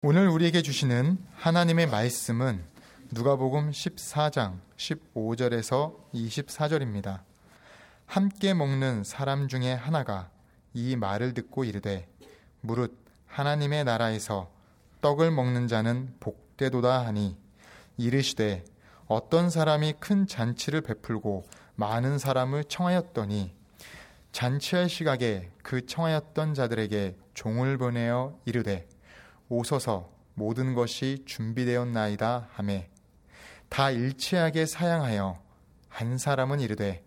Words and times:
오늘 0.00 0.28
우리에게 0.28 0.62
주시는 0.62 1.18
하나님의 1.34 1.88
말씀은 1.88 2.62
누가복음 3.10 3.72
14장 3.72 4.60
15절에서 4.76 5.96
24절입니다. 6.14 7.22
함께 8.06 8.54
먹는 8.54 9.02
사람 9.02 9.48
중에 9.48 9.72
하나가 9.72 10.30
이 10.72 10.94
말을 10.94 11.34
듣고 11.34 11.64
이르되 11.64 12.06
무릇 12.60 12.96
하나님의 13.26 13.82
나라에서 13.82 14.52
떡을 15.00 15.32
먹는 15.32 15.66
자는 15.66 16.14
복되도다 16.20 17.04
하니 17.04 17.36
이르시되 17.96 18.64
어떤 19.08 19.50
사람이 19.50 19.94
큰 19.98 20.28
잔치를 20.28 20.82
베풀고 20.82 21.44
많은 21.74 22.18
사람을 22.18 22.66
청하였더니 22.66 23.52
잔치할 24.30 24.88
시각에 24.88 25.50
그 25.64 25.84
청하였던 25.84 26.54
자들에게 26.54 27.16
종을 27.34 27.78
보내어 27.78 28.38
이르되 28.44 28.86
오소서 29.48 30.10
모든 30.34 30.74
것이 30.74 31.24
준비되었나이다 31.26 32.48
하매 32.52 32.90
다 33.68 33.90
일치하게 33.90 34.66
사양하여 34.66 35.40
한 35.88 36.18
사람은 36.18 36.60
이르되 36.60 37.04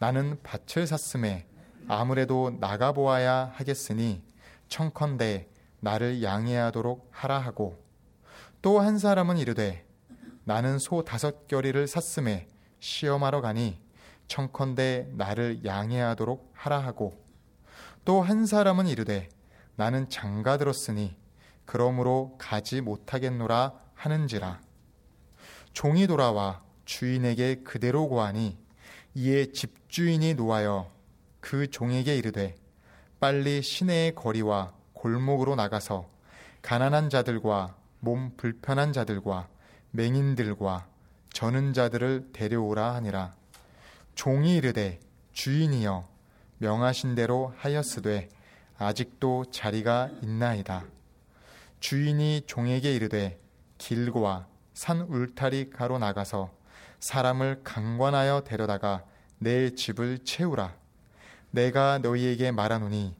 나는 0.00 0.38
밭을 0.42 0.86
샀음에 0.86 1.46
아무래도 1.88 2.56
나가 2.60 2.92
보아야 2.92 3.52
하겠으니 3.54 4.22
청컨대 4.68 5.48
나를 5.80 6.22
양해하도록 6.22 7.08
하라 7.12 7.38
하고 7.38 7.82
또 8.62 8.80
한 8.80 8.98
사람은 8.98 9.36
이르되 9.36 9.84
나는 10.44 10.78
소 10.78 11.04
다섯 11.04 11.46
결이를 11.46 11.86
샀음에 11.86 12.48
시험하러 12.80 13.40
가니 13.40 13.80
청컨대 14.28 15.08
나를 15.12 15.64
양해하도록 15.64 16.52
하라 16.54 16.78
하고 16.78 17.12
또 18.04 18.22
한 18.22 18.46
사람은 18.46 18.86
이르되 18.86 19.28
나는 19.76 20.08
장가 20.08 20.56
들었으니 20.56 21.16
그러므로 21.72 22.34
가지 22.36 22.82
못하겠노라 22.82 23.72
하는지라. 23.94 24.60
종이 25.72 26.06
돌아와 26.06 26.62
주인에게 26.84 27.62
그대로 27.64 28.08
고하니 28.08 28.58
이에 29.14 29.46
집주인이 29.52 30.34
노하여 30.34 30.92
그 31.40 31.70
종에게 31.70 32.14
이르되 32.18 32.56
빨리 33.20 33.62
시내의 33.62 34.14
거리와 34.14 34.74
골목으로 34.92 35.54
나가서 35.54 36.10
가난한 36.60 37.08
자들과 37.08 37.74
몸 38.00 38.36
불편한 38.36 38.92
자들과 38.92 39.48
맹인들과 39.92 40.86
저는 41.32 41.72
자들을 41.72 42.32
데려오라 42.34 42.96
하니라. 42.96 43.34
종이 44.14 44.56
이르되 44.56 45.00
주인이여 45.32 46.06
명하신 46.58 47.14
대로 47.14 47.54
하였으되 47.56 48.28
아직도 48.76 49.46
자리가 49.50 50.10
있나이다 50.20 50.84
주인이 51.82 52.42
종에게 52.46 52.94
이르되 52.94 53.40
길고와 53.76 54.46
산 54.72 55.00
울타리 55.00 55.70
가로 55.70 55.98
나가서 55.98 56.54
사람을 57.00 57.62
강관하여 57.64 58.44
데려다가 58.44 59.04
내 59.38 59.74
집을 59.74 60.20
채우라. 60.20 60.76
내가 61.50 61.98
너희에게 61.98 62.52
말하노니 62.52 63.16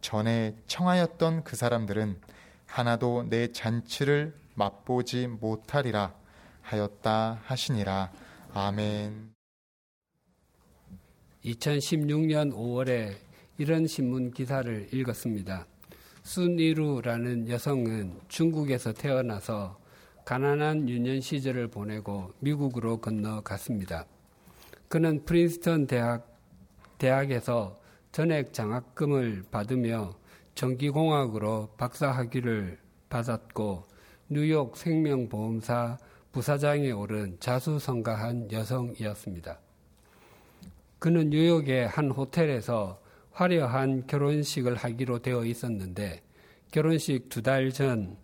전에 0.00 0.56
청하였던 0.66 1.44
그 1.44 1.56
사람들은 1.56 2.18
하나도 2.64 3.26
내 3.28 3.52
잔치를 3.52 4.34
맛보지 4.54 5.26
못하리라 5.26 6.14
하였다 6.62 7.42
하시니라. 7.44 8.10
아멘. 8.54 9.34
2016년 11.44 12.54
5월에 12.54 13.14
이런 13.58 13.86
신문 13.86 14.30
기사를 14.30 14.88
읽었습니다. 14.90 15.66
순이루라는 16.26 17.48
여성은 17.48 18.18
중국에서 18.26 18.92
태어나서 18.92 19.78
가난한 20.24 20.88
유년 20.88 21.20
시절을 21.20 21.68
보내고 21.68 22.32
미국으로 22.40 23.00
건너갔습니다. 23.00 24.06
그는 24.88 25.24
프린스턴 25.24 25.86
대학, 25.86 26.36
대학에서 26.98 27.80
전액 28.10 28.52
장학금을 28.52 29.44
받으며 29.52 30.16
전기공학으로 30.56 31.68
박사학위를 31.76 32.80
받았고 33.08 33.84
뉴욕 34.28 34.76
생명보험사 34.76 35.96
부사장에 36.32 36.90
오른 36.90 37.36
자수성가한 37.38 38.50
여성이었습니다. 38.50 39.60
그는 40.98 41.30
뉴욕의 41.30 41.86
한 41.86 42.10
호텔에서 42.10 43.00
화려한 43.36 44.06
결혼식을 44.06 44.76
하기로 44.76 45.18
되어 45.18 45.44
있었는데 45.44 46.22
결혼식 46.70 47.28
두 47.28 47.42
달 47.42 47.70
전 47.70 48.16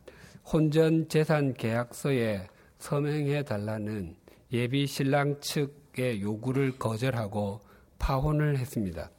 혼전 0.50 1.10
재산 1.10 1.52
계약서에 1.52 2.48
서명해 2.78 3.44
달라는 3.44 4.16
예비 4.52 4.86
신랑 4.86 5.38
측의 5.40 6.22
요구를 6.22 6.78
거절하고 6.78 7.60
파혼을 7.98 8.56
했습니다. 8.56 9.10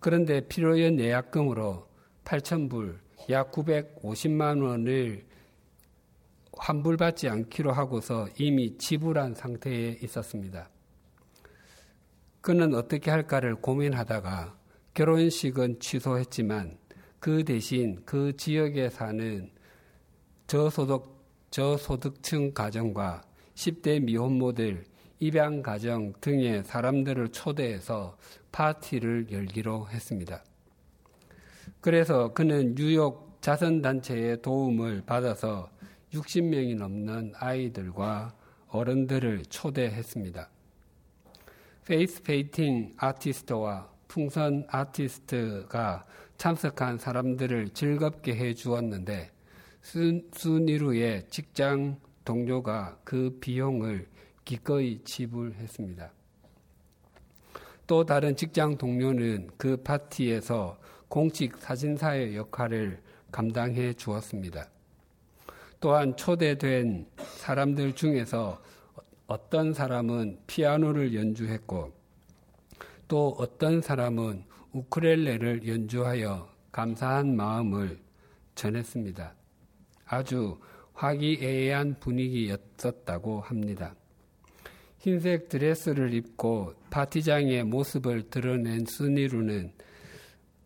그런데 0.00 0.40
필요연 0.40 0.98
예약금으로 0.98 1.86
8천불, 2.24 2.98
약 3.30 3.52
950만 3.52 4.60
원을 4.60 5.24
환불받지 6.58 7.28
않기로 7.28 7.70
하고서 7.70 8.28
이미 8.38 8.76
지불한 8.76 9.34
상태에 9.36 9.98
있었습니다. 10.02 10.68
그는 12.40 12.74
어떻게 12.74 13.12
할까를 13.12 13.54
고민하다가 13.54 14.63
결혼식은 14.94 15.80
취소했지만 15.80 16.78
그 17.18 17.42
대신 17.42 18.00
그 18.04 18.36
지역에 18.36 18.88
사는 18.88 19.50
저소득, 20.46 21.20
저소득층 21.50 22.54
가정과 22.54 23.22
10대 23.54 24.02
미혼모들, 24.02 24.84
입양 25.18 25.62
가정 25.62 26.12
등의 26.20 26.62
사람들을 26.64 27.28
초대해서 27.32 28.16
파티를 28.52 29.28
열기로 29.32 29.88
했습니다. 29.88 30.44
그래서 31.80 32.32
그는 32.32 32.76
뉴욕 32.76 33.38
자선단체의 33.40 34.42
도움을 34.42 35.02
받아서 35.04 35.70
60명이 36.12 36.76
넘는 36.76 37.32
아이들과 37.36 38.34
어른들을 38.68 39.44
초대했습니다. 39.46 40.48
face 41.84 42.22
painting 42.22 42.94
아티스트와 42.96 43.93
풍선 44.14 44.64
아티스트가 44.68 46.04
참석한 46.38 46.98
사람들을 46.98 47.70
즐겁게 47.70 48.36
해 48.36 48.54
주었는데 48.54 49.32
순이루의 49.82 51.26
직장 51.30 51.98
동료가 52.24 52.96
그 53.02 53.36
비용을 53.40 54.06
기꺼이 54.44 55.00
지불했습니다. 55.02 56.12
또 57.88 58.06
다른 58.06 58.36
직장 58.36 58.78
동료는 58.78 59.50
그 59.56 59.78
파티에서 59.78 60.78
공식 61.08 61.56
사진사의 61.56 62.36
역할을 62.36 63.02
감당해 63.32 63.92
주었습니다. 63.94 64.70
또한 65.80 66.16
초대된 66.16 67.08
사람들 67.16 67.94
중에서 67.94 68.62
어떤 69.26 69.74
사람은 69.74 70.38
피아노를 70.46 71.16
연주했고 71.16 72.03
또 73.14 73.28
어떤 73.38 73.80
사람은 73.80 74.42
우크렐레를 74.72 75.68
연주하여 75.68 76.48
감사한 76.72 77.36
마음을 77.36 77.96
전했습니다. 78.56 79.32
아주 80.06 80.58
화기애애한 80.94 82.00
분위기였었다고 82.00 83.38
합니다. 83.38 83.94
흰색 84.98 85.48
드레스를 85.48 86.12
입고 86.12 86.74
파티장의 86.90 87.62
모습을 87.62 88.30
드러낸 88.30 88.84
순이루는 88.84 89.70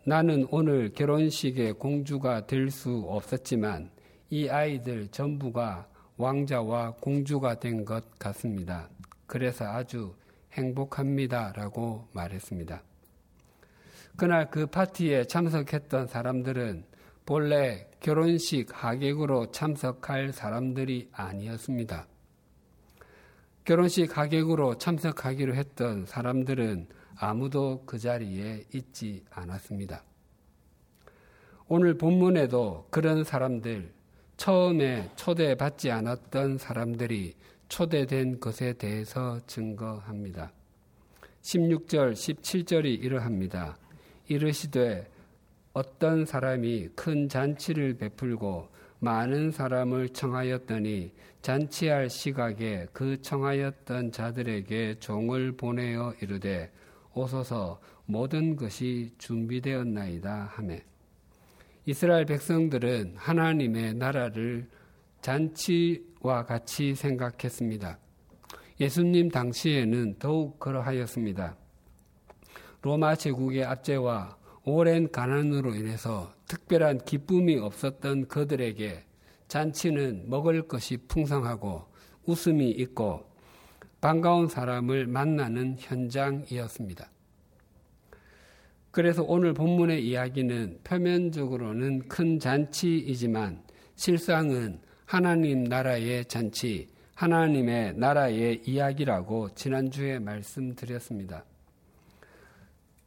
나는 0.06 0.46
오늘 0.50 0.90
결혼식의 0.94 1.74
공주가 1.74 2.46
될 2.46 2.70
수 2.70 3.04
없었지만 3.08 3.90
이 4.30 4.48
아이들 4.48 5.08
전부가 5.08 5.86
왕자와 6.16 6.92
공주가 6.92 7.60
된 7.60 7.84
것 7.84 8.18
같습니다. 8.18 8.88
그래서 9.26 9.66
아주 9.66 10.14
행복합니다. 10.58 11.52
라고 11.54 12.08
말했습니다. 12.12 12.82
그날 14.16 14.50
그 14.50 14.66
파티에 14.66 15.24
참석했던 15.24 16.08
사람들은 16.08 16.84
본래 17.24 17.86
결혼식 18.00 18.68
하객으로 18.72 19.50
참석할 19.52 20.32
사람들이 20.32 21.08
아니었습니다. 21.12 22.06
결혼식 23.64 24.16
하객으로 24.16 24.78
참석하기로 24.78 25.54
했던 25.54 26.06
사람들은 26.06 26.88
아무도 27.16 27.82
그 27.84 27.98
자리에 27.98 28.64
있지 28.72 29.24
않았습니다. 29.30 30.02
오늘 31.68 31.98
본문에도 31.98 32.86
그런 32.90 33.24
사람들, 33.24 33.92
처음에 34.38 35.10
초대받지 35.16 35.90
않았던 35.90 36.58
사람들이 36.58 37.34
초대된 37.68 38.40
것에 38.40 38.72
대해서 38.74 39.38
증거합니다. 39.46 40.52
16절, 41.42 42.12
17절이 42.12 43.02
이러합니다. 43.02 43.76
이르시되 44.26 45.10
어떤 45.72 46.24
사람이 46.24 46.88
큰 46.94 47.28
잔치를 47.28 47.98
베풀고 47.98 48.68
많은 49.00 49.52
사람을 49.52 50.08
청하였더니 50.08 51.12
잔치할 51.42 52.10
시각에 52.10 52.86
그 52.92 53.20
청하였던 53.22 54.10
자들에게 54.12 54.96
종을 54.98 55.52
보내어 55.52 56.14
이르되 56.20 56.72
오소서 57.14 57.80
모든 58.06 58.56
것이 58.56 59.12
준비되었나이다 59.18 60.50
하매 60.52 60.82
이스라엘 61.86 62.24
백성들은 62.26 63.14
하나님의 63.16 63.94
나라를 63.94 64.68
잔치 65.20 66.04
와 66.20 66.44
같이 66.44 66.94
생각했습니다. 66.94 67.98
예수님 68.80 69.30
당시에는 69.30 70.16
더욱 70.18 70.58
그러하였습니다. 70.58 71.56
로마 72.82 73.16
제국의 73.16 73.64
압제와 73.64 74.36
오랜 74.64 75.10
가난으로 75.10 75.74
인해서 75.74 76.32
특별한 76.46 77.04
기쁨이 77.04 77.56
없었던 77.56 78.28
그들에게 78.28 79.04
잔치는 79.48 80.28
먹을 80.28 80.68
것이 80.68 80.96
풍성하고 80.96 81.86
웃음이 82.26 82.70
있고 82.70 83.26
반가운 84.00 84.46
사람을 84.46 85.06
만나는 85.06 85.76
현장이었습니다. 85.78 87.10
그래서 88.90 89.22
오늘 89.22 89.54
본문의 89.54 90.06
이야기는 90.06 90.80
표면적으로는 90.84 92.08
큰 92.08 92.38
잔치이지만 92.38 93.62
실상은 93.96 94.80
하나님 95.08 95.64
나라의 95.64 96.26
잔치, 96.26 96.86
하나님의 97.14 97.94
나라의 97.94 98.60
이야기라고 98.66 99.54
지난주에 99.54 100.18
말씀드렸습니다. 100.18 101.46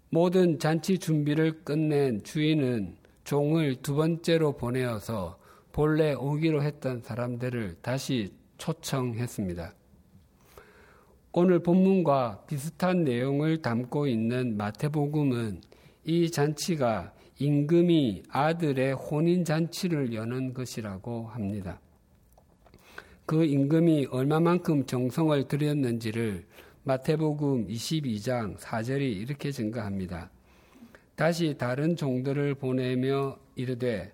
모든 0.09 0.57
잔치 0.57 0.97
준비를 0.97 1.63
끝낸 1.63 2.23
주인은 2.23 2.95
종을 3.23 3.83
두 3.83 3.93
번째로 3.93 4.53
보내어서 4.53 5.37
본래 5.71 6.13
오기로 6.13 6.63
했던 6.63 7.03
사람들을 7.03 7.77
다시 7.83 8.33
초청했습니다. 8.57 9.71
오늘 11.33 11.59
본문과 11.59 12.45
비슷한 12.47 13.03
내용을 13.03 13.61
담고 13.61 14.07
있는 14.07 14.57
마태복음은 14.57 15.61
이 16.05 16.31
잔치가 16.31 17.13
임금이 17.37 18.23
아들의 18.29 18.93
혼인 18.93 19.45
잔치를 19.45 20.15
여는 20.15 20.55
것이라고 20.55 21.27
합니다. 21.27 21.79
그 23.31 23.45
임금이 23.45 24.07
얼마만큼 24.07 24.87
정성을 24.87 25.47
들였는지를 25.47 26.45
마태복음 26.83 27.65
22장 27.65 28.57
4절이 28.57 29.21
이렇게 29.21 29.53
증가합니다. 29.53 30.29
다시 31.15 31.55
다른 31.57 31.95
종들을 31.95 32.55
보내며 32.55 33.37
이르되 33.55 34.11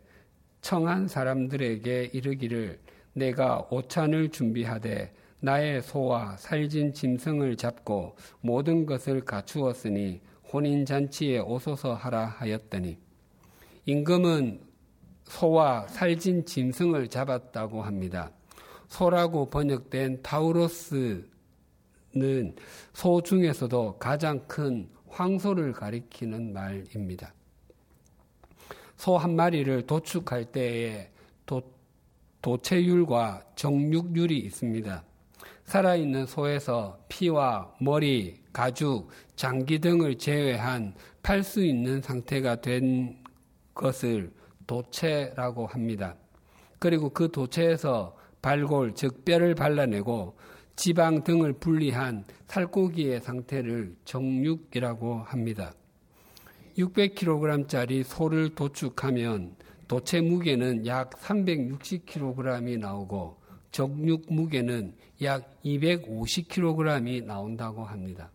청한 0.61 1.07
사람들에게 1.07 2.11
이르기를 2.13 2.79
내가 3.13 3.67
오찬을 3.71 4.29
준비하되 4.29 5.11
나의 5.39 5.81
소와 5.81 6.37
살진 6.37 6.93
짐승을 6.93 7.57
잡고 7.57 8.17
모든 8.41 8.85
것을 8.85 9.25
갖추었으니 9.25 10.21
혼인 10.53 10.85
잔치에 10.85 11.39
오소서 11.39 11.95
하라 11.95 12.27
하였더니 12.37 12.99
임금은 13.87 14.61
소와 15.23 15.87
살진 15.87 16.45
짐승을 16.45 17.07
잡았다고 17.07 17.81
합니다. 17.81 18.31
소라고 18.87 19.49
번역된 19.49 20.21
타우로스 20.23 21.27
소 22.93 23.21
중에서도 23.21 23.97
가장 23.99 24.39
큰 24.47 24.89
황소를 25.07 25.71
가리키는 25.73 26.53
말입니다. 26.53 27.33
소 28.95 29.17
한 29.17 29.35
마리를 29.35 29.85
도축할 29.85 30.45
때에 30.45 31.11
도, 31.45 31.61
도체율과 32.41 33.43
정육율이 33.55 34.39
있습니다. 34.39 35.03
살아있는 35.65 36.25
소에서 36.25 36.97
피와 37.07 37.75
머리, 37.79 38.41
가죽, 38.51 39.09
장기 39.35 39.79
등을 39.79 40.17
제외한 40.17 40.95
팔 41.21 41.43
수 41.43 41.63
있는 41.63 42.01
상태가 42.01 42.61
된 42.61 43.23
것을 43.75 44.31
도체라고 44.65 45.67
합니다. 45.67 46.15
그리고 46.79 47.09
그 47.09 47.31
도체에서 47.31 48.16
발골, 48.47 48.93
즉 48.95 49.25
뼈를 49.25 49.55
발라내고 49.55 50.37
지방 50.77 51.25
등을 51.25 51.51
분리한 51.51 52.23
살코기의 52.45 53.19
상태를 53.19 53.97
정육이라고 54.05 55.15
합니다. 55.15 55.73
600kg짜리 56.77 58.05
소를 58.05 58.55
도축하면 58.55 59.57
도체 59.89 60.21
무게는 60.21 60.85
약 60.85 61.09
360kg이 61.09 62.79
나오고 62.79 63.35
정육 63.71 64.23
무게는 64.29 64.95
약 65.23 65.51
250kg이 65.65 67.25
나온다고 67.25 67.83
합니다. 67.83 68.31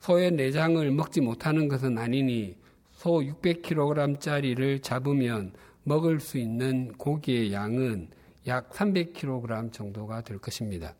소의 0.00 0.32
내장을 0.32 0.90
먹지 0.90 1.22
못하는 1.22 1.66
것은 1.66 1.96
아니니 1.96 2.56
소 2.92 3.20
600kg짜리를 3.20 4.82
잡으면 4.82 5.54
먹을 5.84 6.20
수 6.20 6.36
있는 6.36 6.92
고기의 6.92 7.54
양은 7.54 8.17
약 8.48 8.70
300kg 8.70 9.72
정도가 9.72 10.22
될 10.22 10.38
것입니다. 10.38 10.94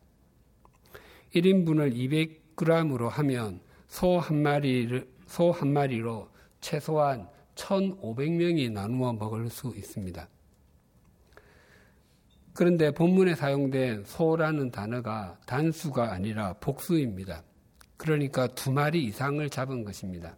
1인분을 1.35 1.93
200g으로 2.55 3.09
하면 3.09 3.61
소 3.87 4.19
한 4.19 4.41
마리를 4.41 5.07
소 5.27 5.51
한 5.51 5.73
마리로 5.73 6.29
최소한 6.61 7.27
1,500명이 7.55 8.71
나누어 8.71 9.13
먹을 9.13 9.49
수 9.49 9.73
있습니다. 9.75 10.27
그런데 12.53 12.91
본문에 12.91 13.35
사용된 13.35 14.03
소라는 14.05 14.71
단어가 14.71 15.37
단수가 15.45 16.11
아니라 16.11 16.53
복수입니다. 16.53 17.43
그러니까 17.97 18.47
두 18.47 18.71
마리 18.71 19.05
이상을 19.05 19.49
잡은 19.49 19.83
것입니다. 19.83 20.35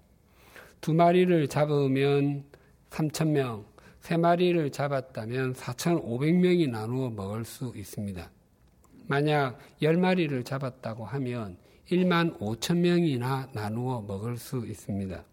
두 0.81 0.93
마리를 0.93 1.47
잡으면 1.47 2.43
3,000명, 2.89 3.65
세 4.01 4.17
마리를 4.17 4.71
잡았다면 4.71 5.53
4,500명이 5.53 6.69
나누어 6.69 7.11
먹을 7.11 7.45
수 7.45 7.71
있습니다. 7.75 8.29
만약 9.07 9.59
10마리를 9.81 10.43
잡았다고 10.43 11.05
하면 11.05 11.57
1만 11.91 12.39
5천 12.39 12.77
명이나 12.77 13.49
나누어 13.53 14.01
먹을 14.01 14.37
수 14.37 14.65
있습니다. 14.65 15.23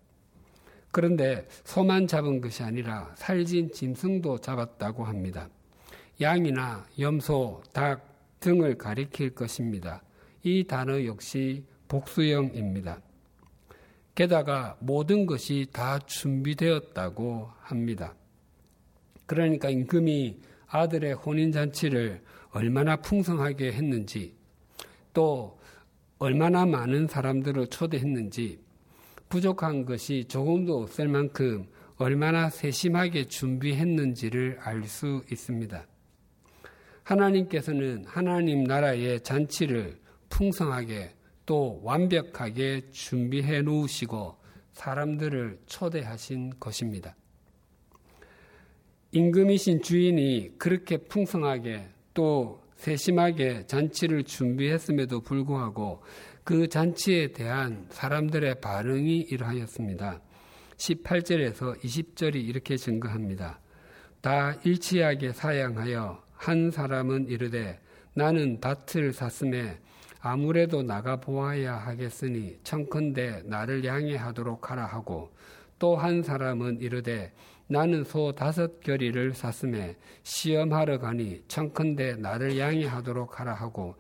그런데 0.91 1.47
소만 1.65 2.07
잡은 2.07 2.41
것이 2.41 2.63
아니라 2.63 3.13
살진 3.17 3.73
짐승도 3.73 4.39
잡았다고 4.39 5.05
합니다. 5.05 5.49
양이나 6.21 6.87
염소, 6.99 7.63
닭 7.73 8.07
등을 8.41 8.77
가리킬 8.77 9.35
것입니다. 9.35 10.03
이 10.43 10.65
단어 10.65 11.05
역시 11.05 11.65
복수형입니다. 11.89 13.01
게다가 14.15 14.77
모든 14.81 15.25
것이 15.25 15.67
다 15.73 15.99
준비되었다고 16.01 17.49
합니다. 17.61 18.15
그러니까 19.29 19.69
임금이 19.69 20.41
아들의 20.69 21.13
혼인잔치를 21.13 22.23
얼마나 22.51 22.97
풍성하게 22.97 23.73
했는지 23.73 24.35
또 25.13 25.61
얼마나 26.19 26.65
많은 26.65 27.07
사람들을 27.07 27.67
초대했는지 27.69 28.59
부족한 29.29 29.85
것이 29.85 30.25
조금도 30.27 30.81
없을 30.81 31.09
만큼 31.09 31.67
얼마나 31.99 32.49
세심하게 32.49 33.27
준비했는지를 33.27 34.59
알 34.61 34.85
수 34.85 35.23
있습니다. 35.31 35.87
하나님께서는 37.03 38.05
하나님 38.07 38.65
나라의 38.65 39.21
잔치를 39.23 39.99
풍성하게 40.31 41.15
또 41.45 41.81
완벽하게 41.83 42.91
준비해 42.93 43.61
놓으시고 43.61 44.37
사람들을 44.73 45.61
초대하신 45.67 46.55
것입니다. 46.59 47.15
임금이신 49.11 49.81
주인이 49.81 50.59
그렇게 50.59 50.99
풍성하게 50.99 51.89
또 52.13 52.61
세심하게 52.77 53.67
잔치를 53.67 54.25
준비했음에도 54.25 55.23
불구하고 55.23 56.03
그 56.45 56.69
잔치에 56.69 57.33
대한 57.33 57.87
사람들의 57.89 58.61
반응이 58.61 59.21
이러하였습니다. 59.31 60.21
18절에서 60.77 61.81
20절이 61.81 62.37
이렇게 62.37 62.77
증거합니다. 62.77 63.61
다 64.21 64.55
일치하게 64.65 65.33
사양하여 65.33 66.23
한 66.33 66.71
사람은 66.71 67.29
이르되 67.29 67.81
나는 68.15 68.61
밭을 68.61 69.13
샀음에 69.15 69.79
아무래도 70.21 70.83
나가 70.83 71.17
보아야 71.17 71.77
하겠으니 71.77 72.59
청컨대 72.63 73.43
나를 73.47 73.85
양해하도록 73.85 74.71
하라 74.71 74.85
하고 74.85 75.31
또 75.79 75.97
한 75.97 76.23
사람은 76.23 76.81
이르되 76.81 77.33
나는 77.69 78.03
소 78.03 78.33
다섯 78.33 78.81
결의를 78.81 79.35
샀음에 79.35 79.97
시험하러 80.23 80.99
가니 80.99 81.43
청컨대 81.49 82.17
나를 82.17 82.59
양해하도록 82.59 83.39
하라 83.39 83.55
하고 83.55 83.95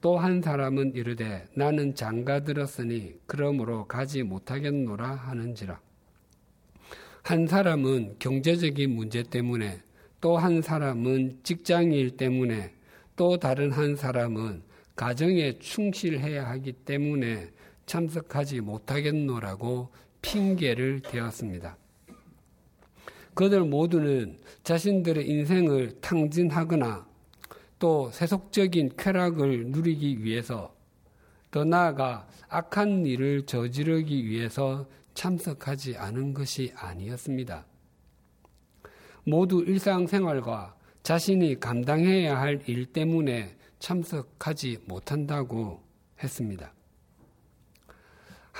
또 0.00 0.16
한 0.16 0.40
사람은 0.40 0.94
이르되 0.94 1.46
나는 1.54 1.94
장가 1.94 2.40
들었으니 2.44 3.18
그러므로 3.26 3.86
가지 3.86 4.22
못하겠노라 4.22 5.06
하는지라 5.06 5.78
한 7.22 7.46
사람은 7.46 8.16
경제적인 8.18 8.90
문제 8.90 9.22
때문에 9.22 9.80
또 10.20 10.38
한 10.38 10.62
사람은 10.62 11.40
직장일 11.42 12.16
때문에 12.16 12.72
또 13.16 13.38
다른 13.38 13.72
한 13.72 13.96
사람은 13.96 14.62
가정에 14.96 15.58
충실해야 15.58 16.48
하기 16.50 16.72
때문에 16.72 17.50
참석하지 17.86 18.60
못하겠노라고 18.60 19.88
핑계를 20.22 21.00
대었습니다. 21.00 21.76
그들 23.34 23.64
모두는 23.64 24.38
자신들의 24.64 25.28
인생을 25.28 26.00
탕진하거나 26.00 27.06
또 27.78 28.10
세속적인 28.12 28.96
쾌락을 28.96 29.66
누리기 29.68 30.22
위해서 30.22 30.74
더 31.50 31.64
나아가 31.64 32.28
악한 32.48 33.06
일을 33.06 33.46
저지르기 33.46 34.26
위해서 34.28 34.86
참석하지 35.14 35.96
않은 35.96 36.34
것이 36.34 36.72
아니었습니다. 36.76 37.64
모두 39.24 39.62
일상생활과 39.62 40.76
자신이 41.02 41.58
감당해야 41.58 42.38
할 42.38 42.60
일 42.66 42.86
때문에 42.86 43.56
참석하지 43.78 44.78
못한다고 44.86 45.82
했습니다. 46.22 46.72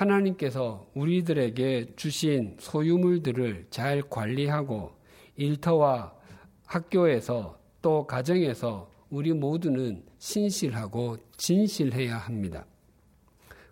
하나님께서 0.01 0.87
우리들에게 0.95 1.93
주신 1.95 2.57
소유물들을 2.59 3.67
잘 3.69 4.01
관리하고 4.01 4.93
일터와 5.35 6.13
학교에서 6.65 7.59
또 7.81 8.07
가정에서 8.07 8.89
우리 9.09 9.31
모두는 9.33 10.03
신실하고 10.17 11.17
진실해야 11.37 12.17
합니다. 12.17 12.65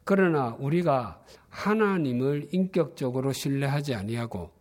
그러나 0.04 0.56
우리가 0.60 1.24
하나님을 1.50 2.50
인격적으로 2.52 3.32
신뢰하지 3.34 3.96
아니하고 3.96 4.52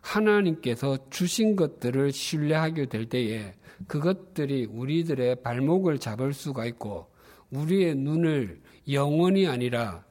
하나님께서 0.00 1.10
주신 1.10 1.56
것들을 1.56 2.12
신뢰하게 2.12 2.86
될 2.86 3.06
때에 3.06 3.54
그것들이 3.86 4.66
우리들의 4.66 5.42
발목을 5.42 5.98
잡을 5.98 6.32
수가 6.32 6.64
있고 6.66 7.08
우리의 7.50 7.96
눈을 7.96 8.60
영원히 8.90 9.46
아니라 9.46 10.07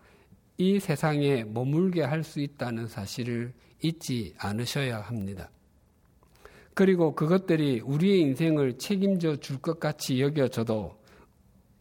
이 0.57 0.79
세상에 0.79 1.43
머물게 1.43 2.01
할 2.01 2.23
수 2.23 2.39
있다는 2.39 2.87
사실을 2.87 3.53
잊지 3.81 4.33
않으셔야 4.39 4.99
합니다. 5.01 5.49
그리고 6.73 7.13
그것들이 7.15 7.79
우리의 7.81 8.21
인생을 8.21 8.77
책임져 8.77 9.37
줄 9.37 9.59
것 9.59 9.79
같이 9.79 10.19
여겨져도 10.21 10.97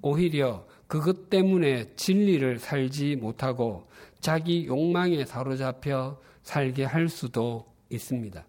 오히려 0.02 0.66
그것 0.86 1.28
때문에 1.30 1.94
진리를 1.96 2.58
살지 2.58 3.16
못하고 3.16 3.88
자기 4.20 4.66
욕망에 4.66 5.24
사로잡혀 5.24 6.20
살게 6.42 6.84
할 6.84 7.08
수도 7.08 7.66
있습니다. 7.90 8.46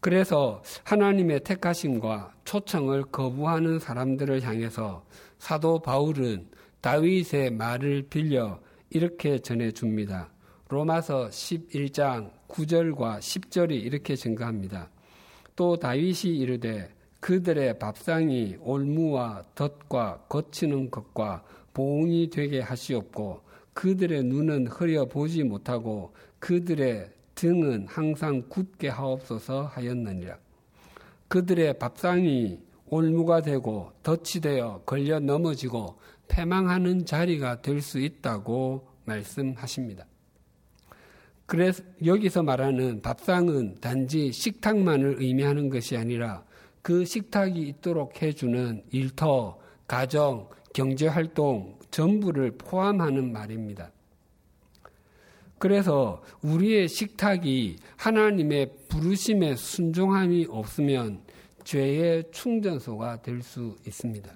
그래서 0.00 0.62
하나님의 0.84 1.40
택하심과 1.44 2.34
초청을 2.44 3.04
거부하는 3.06 3.78
사람들을 3.78 4.42
향해서 4.42 5.04
사도 5.38 5.80
바울은 5.80 6.48
다윗의 6.80 7.52
말을 7.52 8.06
빌려 8.08 8.60
이렇게 8.90 9.38
전해 9.38 9.70
줍니다. 9.72 10.30
로마서 10.68 11.28
11장 11.28 12.30
9절과 12.48 13.18
10절이 13.18 13.72
이렇게 13.72 14.14
증가합니다. 14.16 14.88
또 15.56 15.76
다윗이 15.76 16.36
이르되 16.36 16.88
그들의 17.20 17.78
밥상이 17.78 18.56
올무와 18.60 19.42
덫과 19.54 20.24
거치는 20.28 20.90
것과 20.90 21.42
보응이 21.74 22.30
되게 22.30 22.60
하시옵고 22.60 23.42
그들의 23.74 24.24
눈은 24.24 24.68
흐려 24.68 25.04
보지 25.06 25.42
못하고 25.42 26.12
그들의 26.38 27.10
등은 27.34 27.86
항상 27.88 28.42
굳게 28.48 28.88
하옵소서 28.88 29.64
하였느니라. 29.66 30.38
그들의 31.28 31.78
밥상이 31.78 32.58
올무가 32.90 33.42
되고 33.42 33.92
덫이 34.02 34.40
되어 34.42 34.82
걸려 34.86 35.20
넘어지고 35.20 35.98
패망하는 36.28 37.04
자리가 37.06 37.62
될 37.62 37.80
수 37.82 37.98
있다고 37.98 38.86
말씀하십니다. 39.04 40.06
그래서 41.46 41.82
여기서 42.04 42.42
말하는 42.42 43.00
밥상은 43.00 43.76
단지 43.80 44.30
식탁만을 44.32 45.16
의미하는 45.18 45.70
것이 45.70 45.96
아니라 45.96 46.44
그 46.82 47.04
식탁이 47.04 47.60
있도록 47.68 48.20
해주는 48.20 48.84
일터, 48.90 49.58
가정, 49.86 50.48
경제활동 50.74 51.78
전부를 51.90 52.52
포함하는 52.58 53.32
말입니다. 53.32 53.90
그래서 55.58 56.22
우리의 56.42 56.86
식탁이 56.88 57.76
하나님의 57.96 58.72
부르심에 58.88 59.56
순종함이 59.56 60.46
없으면 60.50 61.22
죄의 61.64 62.24
충전소가 62.30 63.22
될 63.22 63.42
수 63.42 63.76
있습니다. 63.86 64.30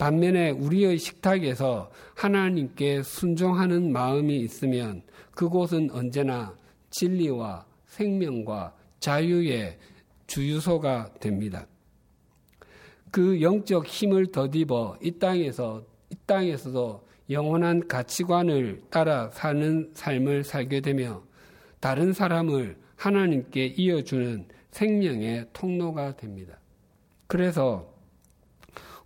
반면에 0.00 0.48
우리의 0.48 0.96
식탁에서 0.96 1.90
하나님께 2.14 3.02
순종하는 3.02 3.92
마음이 3.92 4.34
있으면 4.38 5.02
그곳은 5.32 5.90
언제나 5.92 6.56
진리와 6.88 7.66
생명과 7.84 8.74
자유의 8.98 9.78
주유소가 10.26 11.12
됩니다. 11.20 11.66
그 13.10 13.42
영적 13.42 13.86
힘을 13.86 14.32
덧입어 14.32 14.96
이 15.02 15.10
땅에서 15.18 15.84
이 16.08 16.16
땅에서도 16.24 17.06
영원한 17.28 17.86
가치관을 17.86 18.80
따라 18.88 19.28
사는 19.28 19.90
삶을 19.92 20.44
살게 20.44 20.80
되며 20.80 21.22
다른 21.78 22.14
사람을 22.14 22.78
하나님께 22.96 23.66
이어주는 23.76 24.48
생명의 24.70 25.48
통로가 25.52 26.16
됩니다. 26.16 26.58
그래서 27.26 27.92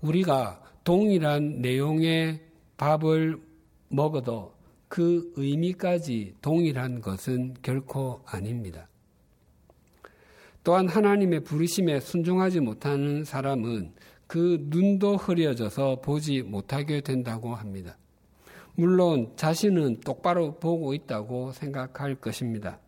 우리가 0.00 0.63
동일한 0.84 1.60
내용의 1.60 2.40
밥을 2.76 3.40
먹어도 3.88 4.54
그 4.88 5.32
의미까지 5.36 6.34
동일한 6.40 7.00
것은 7.00 7.54
결코 7.62 8.20
아닙니다. 8.26 8.86
또한 10.62 10.88
하나님의 10.88 11.44
부르심에 11.44 12.00
순종하지 12.00 12.60
못하는 12.60 13.24
사람은 13.24 13.92
그 14.26 14.58
눈도 14.68 15.16
흐려져서 15.16 16.00
보지 16.00 16.42
못하게 16.42 17.00
된다고 17.00 17.54
합니다. 17.54 17.96
물론 18.74 19.32
자신은 19.36 20.00
똑바로 20.00 20.58
보고 20.58 20.94
있다고 20.94 21.52
생각할 21.52 22.16
것입니다. 22.16 22.78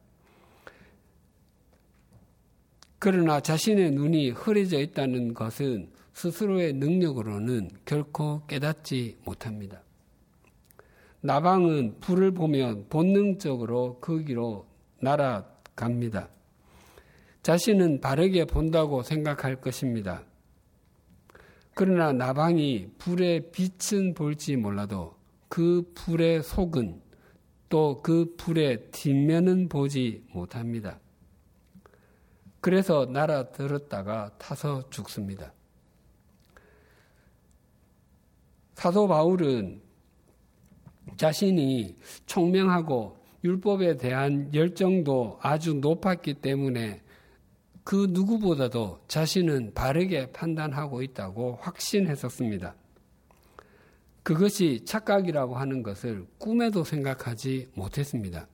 그러나 2.99 3.41
자신의 3.41 3.93
눈이 3.93 4.31
흐려져 4.31 4.81
있다는 4.81 5.35
것은 5.35 5.91
스스로의 6.17 6.73
능력으로는 6.73 7.69
결코 7.85 8.47
깨닫지 8.47 9.19
못합니다. 9.27 9.83
나방은 11.21 12.01
불을 12.01 12.31
보면 12.31 12.87
본능적으로 12.89 13.99
거기로 14.01 14.67
날아갑니다. 15.03 16.31
자신은 17.43 18.01
바르게 18.01 18.47
본다고 18.47 19.03
생각할 19.03 19.61
것입니다. 19.61 20.23
그러나 21.75 22.15
나방이 22.15 22.93
불의 22.97 23.51
빛은 23.53 24.15
볼지 24.15 24.57
몰라도 24.57 25.17
그 25.49 25.93
불의 25.95 26.43
속은 26.43 27.03
또 27.69 28.01
그 28.03 28.35
불의 28.39 28.91
뒷면은 28.91 29.69
보지 29.69 30.25
못합니다. 30.33 30.99
그래서 32.63 33.05
날아들었다가 33.05 34.31
타서 34.39 34.89
죽습니다. 34.89 35.53
사도 38.87 39.09
바울은 39.09 39.81
자신이 41.17 41.97
총명하고 42.27 43.19
율법에 43.43 43.97
대한 43.97 44.55
열정도 44.55 45.41
아주 45.43 45.75
높았기 45.75 46.35
때문에 46.35 47.03
그 47.83 48.07
누구보다도 48.11 49.01
자신은 49.09 49.75
바르게 49.75 50.31
판단하고 50.31 51.03
있다고 51.03 51.59
확신했었습니다. 51.63 52.77
그것이 54.23 54.85
착각이라고 54.85 55.57
하는 55.57 55.83
것을 55.83 56.25
꿈에도 56.39 56.85
생각하지 56.85 57.71
못했습니다. 57.75 58.47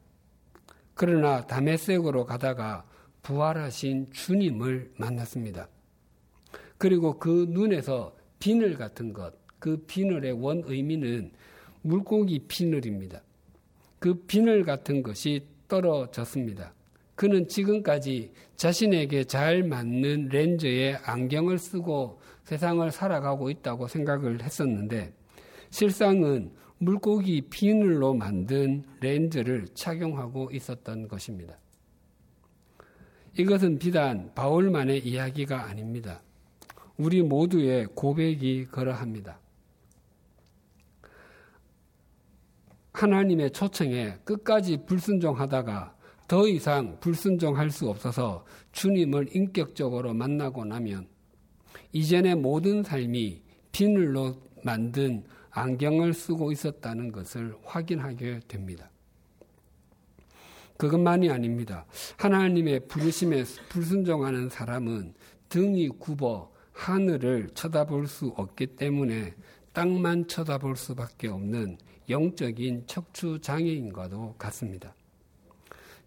그러나 0.95 1.47
담에색으로 1.47 2.25
가다가 2.25 2.87
부활하신 3.21 4.13
주님을 4.13 4.93
만났습니다. 4.97 5.69
그리고 6.79 7.19
그 7.19 7.45
눈에서 7.51 8.17
비늘 8.39 8.79
같은 8.79 9.13
것, 9.13 9.42
그 9.63 9.77
비늘의 9.87 10.33
원 10.33 10.65
의미는 10.67 11.31
물고기 11.83 12.41
비늘입니다. 12.49 13.23
그 14.01 14.13
비늘 14.27 14.65
같은 14.65 15.05
것이 15.05 15.47
떨어졌습니다. 15.69 16.75
그는 17.15 17.47
지금까지 17.47 18.33
자신에게 18.57 19.23
잘 19.23 19.63
맞는 19.63 20.31
렌즈의 20.31 20.97
안경을 21.05 21.59
쓰고 21.59 22.21
세상을 22.43 22.91
살아가고 22.91 23.51
있다고 23.51 23.87
생각을 23.87 24.43
했었는데 24.43 25.15
실상은 25.71 26.51
물고기 26.79 27.43
비늘로 27.43 28.15
만든 28.15 28.83
렌즈를 29.01 29.69
착용하고 29.75 30.51
있었던 30.51 31.07
것입니다. 31.07 31.57
이것은 33.39 33.79
비단 33.79 34.33
바울만의 34.35 35.07
이야기가 35.07 35.67
아닙니다. 35.67 36.21
우리 36.97 37.23
모두의 37.23 37.87
고백이 37.95 38.67
그러합니다. 38.73 39.39
하나님의 42.93 43.53
초청에 43.53 44.19
끝까지 44.25 44.85
불순종하다가 44.87 45.97
더 46.29 46.49
이상 46.49 46.99
불순종할 47.01 47.71
수 47.71 47.89
없어서 47.89 48.45
주님을 48.73 49.35
인격적으로 49.35 50.15
만나고 50.15 50.65
나면 50.65 51.09
이전의 51.93 52.37
모든 52.37 52.83
삶이 52.83 53.43
비늘로 53.73 54.37
만든 54.65 55.25
안경을 55.51 56.15
쓰고 56.15 56.53
있었다는 56.53 57.13
것을 57.13 57.55
확인하게 57.65 58.41
됩니다. 58.49 58.91
그것만이 60.79 61.31
아닙니다. 61.31 61.87
하나님의 62.17 62.89
부르심에 62.89 63.45
불순종하는 63.69 64.49
사람은 64.49 65.15
등이 65.49 65.89
굽어 65.99 66.51
하늘을 66.73 67.51
쳐다볼 67.55 68.07
수 68.07 68.29
없기 68.37 68.69
때문에 68.77 69.35
땅만 69.73 70.27
쳐다볼 70.27 70.77
수밖에 70.77 71.29
없는 71.29 71.79
영적인 72.13 72.85
척추 72.87 73.41
장애인과도 73.41 74.37
같습니다. 74.39 74.95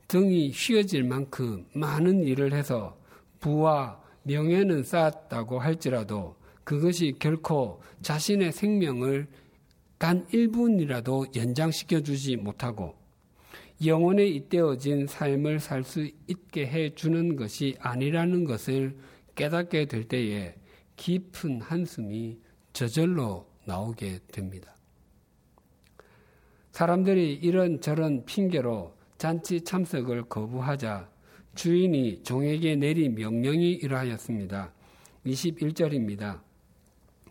등이 0.07 0.51
휘어질 0.51 1.03
만큼 1.03 1.65
많은 1.73 2.23
일을 2.23 2.53
해서 2.53 2.97
부와 3.39 4.01
명예는 4.23 4.83
쌓았다고 4.83 5.59
할지라도 5.59 6.35
그것이 6.63 7.15
결코 7.19 7.81
자신의 8.01 8.51
생명을 8.51 9.27
단 9.97 10.25
1분이라도 10.27 11.35
연장시켜 11.35 12.01
주지 12.01 12.35
못하고 12.35 12.95
영혼에 13.83 14.25
잇대어진 14.25 15.07
삶을 15.07 15.59
살 15.59 15.83
수 15.83 16.09
있게 16.27 16.67
해 16.67 16.95
주는 16.95 17.35
것이 17.35 17.75
아니라는 17.79 18.45
것을 18.45 18.95
깨닫게 19.35 19.85
될 19.85 20.05
때에 20.05 20.55
깊은 20.95 21.61
한숨이 21.61 22.39
저절로 22.73 23.47
나오게 23.65 24.19
됩니다. 24.31 24.74
사람들이 26.75 27.35
이런저런 27.35 28.25
핑계로 28.25 28.93
잔치 29.17 29.61
참석을 29.61 30.23
거부하자 30.23 31.07
주인이 31.55 32.21
종에게 32.23 32.75
내린 32.75 33.15
명령이 33.15 33.71
이러하였습니다. 33.71 34.73
21절입니다. 35.25 36.41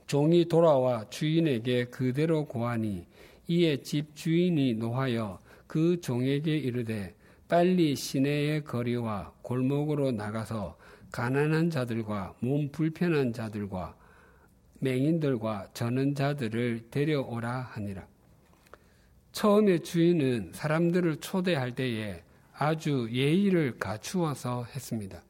종이 0.07 0.47
돌아와 0.47 1.07
주인에게 1.11 1.85
그대로 1.91 2.47
고하니 2.47 3.07
이에 3.49 3.83
집 3.83 4.17
주인이 4.17 4.77
노하여 4.77 5.39
그 5.67 6.01
종에게 6.01 6.57
이르되 6.57 7.15
빨리 7.47 7.95
시내의 7.95 8.65
거리와 8.65 9.35
골목으로 9.43 10.13
나가서 10.13 10.79
가난한 11.13 11.69
자들과 11.69 12.35
몸 12.41 12.71
불편한 12.73 13.35
자들과 13.35 13.95
맹인들과 14.79 15.69
저는 15.75 16.15
자들을 16.15 16.87
데려오라 16.91 17.61
하니라. 17.73 18.14
처음에 19.35 19.81
주인은 19.81 20.53
사람들을 20.55 21.17
초대할 21.17 21.75
때에 21.75 22.23
아주 22.57 23.09
예의를 23.11 23.79
갖추어서 23.81 24.65
했습니다. 24.73 25.23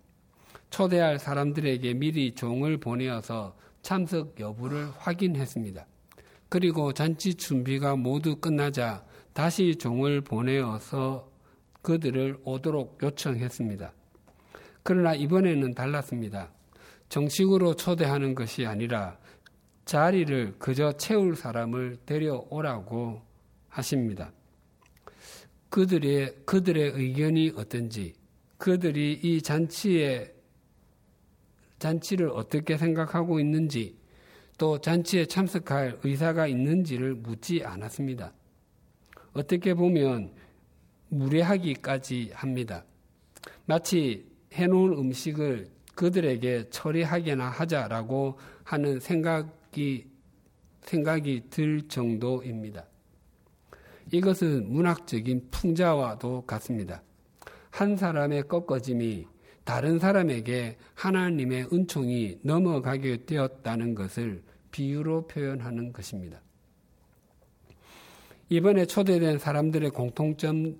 초대할 0.68 1.18
사람들에게 1.18 1.94
미리 1.94 2.34
종을 2.34 2.76
보내어서 2.76 3.56
참석 3.80 4.38
여부를 4.38 4.90
확인했습니다. 4.98 5.86
그리고 6.50 6.92
잔치 6.92 7.34
준비가 7.34 7.96
모두 7.96 8.36
끝나자 8.36 9.02
다시 9.32 9.74
종을 9.76 10.20
보내어서 10.20 11.30
그들을 11.80 12.36
오도록 12.44 12.98
요청했습니다. 13.02 13.90
그러나 14.82 15.14
이번에는 15.14 15.72
달랐습니다. 15.74 16.50
정식으로 17.08 17.74
초대하는 17.76 18.34
것이 18.34 18.66
아니라 18.66 19.16
자리를 19.86 20.56
그저 20.58 20.92
채울 20.92 21.36
사람을 21.36 21.96
데려오라고 22.04 23.23
하십니다. 23.74 24.32
그들의, 25.68 26.36
그들의 26.46 26.92
의견이 26.94 27.52
어떤지, 27.56 28.14
그들이 28.58 29.20
이 29.22 29.42
잔치에, 29.42 30.32
잔치를 31.80 32.28
어떻게 32.28 32.76
생각하고 32.76 33.40
있는지, 33.40 33.98
또 34.56 34.80
잔치에 34.80 35.26
참석할 35.26 35.98
의사가 36.04 36.46
있는지를 36.46 37.16
묻지 37.16 37.64
않았습니다. 37.64 38.32
어떻게 39.32 39.74
보면 39.74 40.32
무례하기까지 41.08 42.30
합니다. 42.32 42.84
마치 43.66 44.30
해놓은 44.52 44.92
음식을 44.92 45.68
그들에게 45.96 46.70
처리하게나 46.70 47.48
하자라고 47.48 48.38
하는 48.62 49.00
생각이, 49.00 50.06
생각이 50.82 51.42
들 51.50 51.88
정도입니다. 51.88 52.86
이것은 54.12 54.72
문학적인 54.72 55.48
풍자와도 55.50 56.42
같습니다. 56.46 57.02
한 57.70 57.96
사람의 57.96 58.48
꺾어짐이 58.48 59.26
다른 59.64 59.98
사람에게 59.98 60.76
하나님의 60.94 61.68
은총이 61.72 62.40
넘어가게 62.42 63.24
되었다는 63.24 63.94
것을 63.94 64.42
비유로 64.70 65.26
표현하는 65.26 65.92
것입니다. 65.92 66.40
이번에 68.50 68.84
초대된 68.84 69.38
사람들의 69.38 69.90
공통점은 69.90 70.78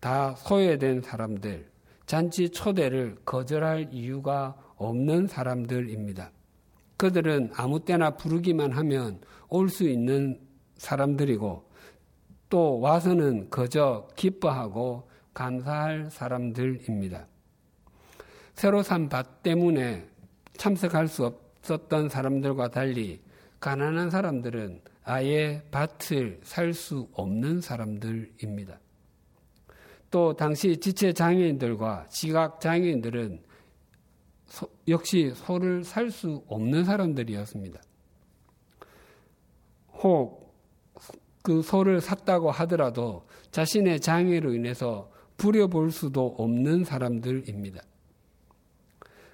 다 0.00 0.34
소외된 0.34 1.02
사람들, 1.02 1.68
잔치 2.06 2.48
초대를 2.48 3.16
거절할 3.24 3.90
이유가 3.92 4.56
없는 4.76 5.26
사람들입니다. 5.26 6.32
그들은 6.96 7.50
아무 7.54 7.84
때나 7.84 8.16
부르기만 8.16 8.72
하면 8.72 9.20
올 9.48 9.68
수 9.68 9.88
있는 9.88 10.40
사람들이고 10.76 11.69
또 12.50 12.80
와서는 12.80 13.48
그저 13.48 14.08
기뻐하고 14.16 15.08
감사할 15.32 16.10
사람들입니다. 16.10 17.26
새로 18.54 18.82
산 18.82 19.08
밭 19.08 19.42
때문에 19.42 20.06
참석할 20.58 21.08
수 21.08 21.24
없었던 21.24 22.10
사람들과 22.10 22.68
달리 22.68 23.22
가난한 23.60 24.10
사람들은 24.10 24.82
아예 25.04 25.62
밭을 25.70 26.40
살 26.42 26.74
수 26.74 27.08
없는 27.12 27.60
사람들입니다. 27.60 28.78
또 30.10 30.34
당시 30.34 30.76
지체 30.76 31.12
장애인들과 31.12 32.06
시각 32.10 32.60
장애인들은 32.60 33.42
소, 34.46 34.68
역시 34.88 35.32
소를 35.36 35.84
살 35.84 36.10
수 36.10 36.42
없는 36.48 36.84
사람들이었습니다. 36.84 37.80
혹 40.02 40.39
그 41.42 41.62
소를 41.62 42.00
샀다고 42.00 42.50
하더라도 42.50 43.26
자신의 43.50 44.00
장애로 44.00 44.54
인해서 44.54 45.10
부려볼 45.36 45.90
수도 45.90 46.34
없는 46.38 46.84
사람들입니다. 46.84 47.82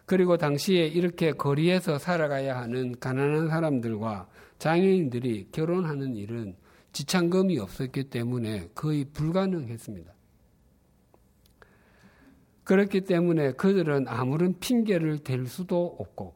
그리고 0.07 0.37
당시에 0.37 0.87
이렇게 0.87 1.33
거리에서 1.33 1.99
살아가야 1.99 2.57
하는 2.57 2.99
가난한 3.01 3.49
사람들과 3.49 4.29
장애인들이 4.59 5.49
결혼하는 5.51 6.15
일은 6.15 6.55
지창금이 6.93 7.59
없었기 7.59 8.05
때문에 8.05 8.69
거의 8.75 9.05
불가능했습니다. 9.13 10.15
그렇기 12.63 13.03
때문에 13.03 13.53
그들은 13.53 14.09
아무런 14.09 14.59
핑계를 14.59 15.19
댈 15.19 15.47
수도 15.47 15.97
없고 15.99 16.35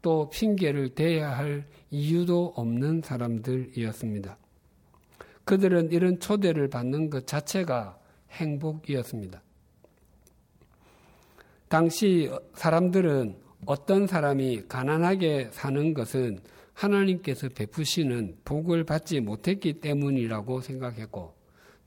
또 0.00 0.28
핑계를 0.30 0.90
대야 0.90 1.30
할 1.36 1.66
이유도 1.90 2.54
없는 2.56 3.02
사람들이었습니다. 3.02 4.36
그들은 5.44 5.90
이런 5.92 6.20
초대를 6.20 6.68
받는 6.68 7.10
것 7.10 7.26
자체가 7.26 7.98
행복이었습니다. 8.30 9.42
당시 11.68 12.30
사람들은 12.54 13.36
어떤 13.64 14.06
사람이 14.06 14.64
가난하게 14.68 15.48
사는 15.52 15.94
것은 15.94 16.40
하나님께서 16.74 17.48
베푸시는 17.48 18.38
복을 18.44 18.84
받지 18.84 19.20
못했기 19.20 19.74
때문이라고 19.80 20.60
생각했고 20.60 21.34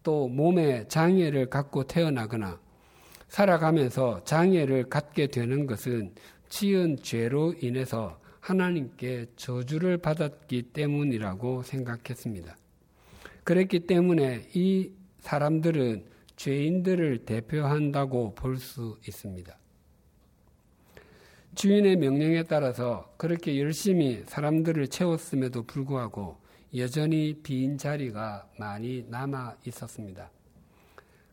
또 0.04 0.28
몸에 0.28 0.88
장애를 0.88 1.50
갖고 1.50 1.84
태어나거나 1.84 2.60
살아가면서 3.28 4.24
장애를 4.24 4.90
갖게 4.90 5.28
되는 5.28 5.66
것은 5.66 6.14
지은 6.50 6.98
죄로 7.02 7.54
인해서 7.60 8.20
하나님께 8.40 9.26
저주를 9.36 9.98
받았기 9.98 10.62
때문이라고 10.74 11.64
생각했습니다. 11.64 12.56
그랬기 13.46 13.82
때문에 13.82 14.50
이 14.54 14.92
사람들은 15.20 16.04
죄인들을 16.36 17.20
대표한다고 17.26 18.36
볼 18.36 18.58
수 18.58 18.98
있습니다. 19.08 19.58
주인의 21.54 21.96
명령에 21.96 22.44
따라서 22.44 23.14
그렇게 23.18 23.58
열심히 23.60 24.24
사람들을 24.26 24.88
채웠음에도 24.88 25.64
불구하고 25.64 26.38
여전히 26.76 27.40
빈 27.42 27.78
자리가 27.78 28.50
많이 28.60 29.06
남아 29.08 29.56
있었습니다. 29.66 30.30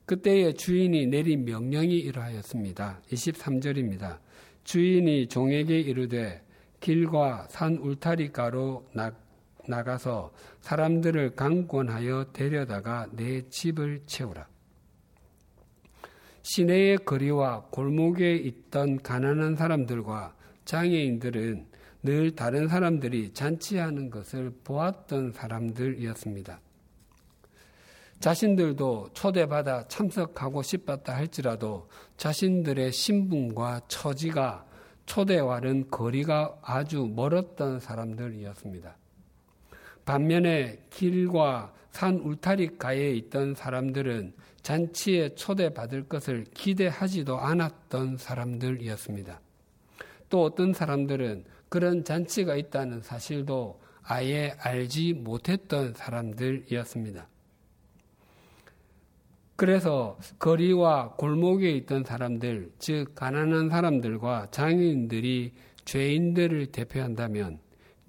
그때의 0.05 0.55
주인이 0.55 1.07
내린 1.07 1.45
명령이 1.45 1.97
이러하였습니다. 1.99 3.01
23절입니다. 3.11 4.19
주인이 4.65 5.27
종에게 5.29 5.81
이르되 5.81 6.43
길과 6.79 7.49
산 7.49 7.79
울타리가로 7.79 8.91
나, 8.93 9.13
나가서 9.67 10.33
사람들을 10.61 11.35
강권하여 11.35 12.33
데려다가 12.33 13.07
내 13.13 13.49
집을 13.49 14.03
채우라. 14.07 14.47
시내의 16.43 16.99
거리와 16.99 17.67
골목에 17.71 18.35
있던 18.35 19.03
가난한 19.03 19.57
사람들과 19.57 20.35
장애인들은 20.65 21.67
늘 22.05 22.35
다른 22.35 22.67
사람들이 22.67 23.33
잔치하는 23.33 24.11
것을 24.11 24.53
보았던 24.65 25.33
사람들이었습니다. 25.33 26.61
자신들도 28.19 29.11
초대받아 29.15 29.89
참석하고 29.89 30.63
싶었다 30.63 31.15
할지라도 31.15 31.89
자신들의 32.17 32.93
신분과 32.93 33.83
처지가 33.89 34.65
초대와는 35.07 35.91
거리가 35.91 36.59
아주 36.63 37.11
멀었던 37.13 37.81
사람들이었습니다. 37.81 38.97
반면에 40.05 40.79
길과 40.91 41.73
산 41.91 42.17
울타리가에 42.17 43.11
있던 43.13 43.55
사람들은 43.55 44.33
잔치에 44.63 45.35
초대받을 45.35 46.05
것을 46.09 46.45
기대하지도 46.55 47.39
않았던 47.39 48.17
사람들이었습니다. 48.17 49.41
또 50.29 50.45
어떤 50.45 50.73
사람들은 50.73 51.45
그런 51.69 52.05
잔치가 52.05 52.57
있다는 52.57 53.03
사실도 53.03 53.81
아예 54.03 54.55
알지 54.59 55.15
못했던 55.15 55.93
사람들이었습니다. 55.95 57.29
그래서 59.57 60.19
거리와 60.39 61.13
골목에 61.17 61.71
있던 61.73 62.05
사람들, 62.05 62.73
즉 62.79 63.15
가난한 63.15 63.69
사람들과 63.69 64.49
장애인들이 64.51 65.53
죄인들을 65.85 66.67
대표한다면 66.67 67.59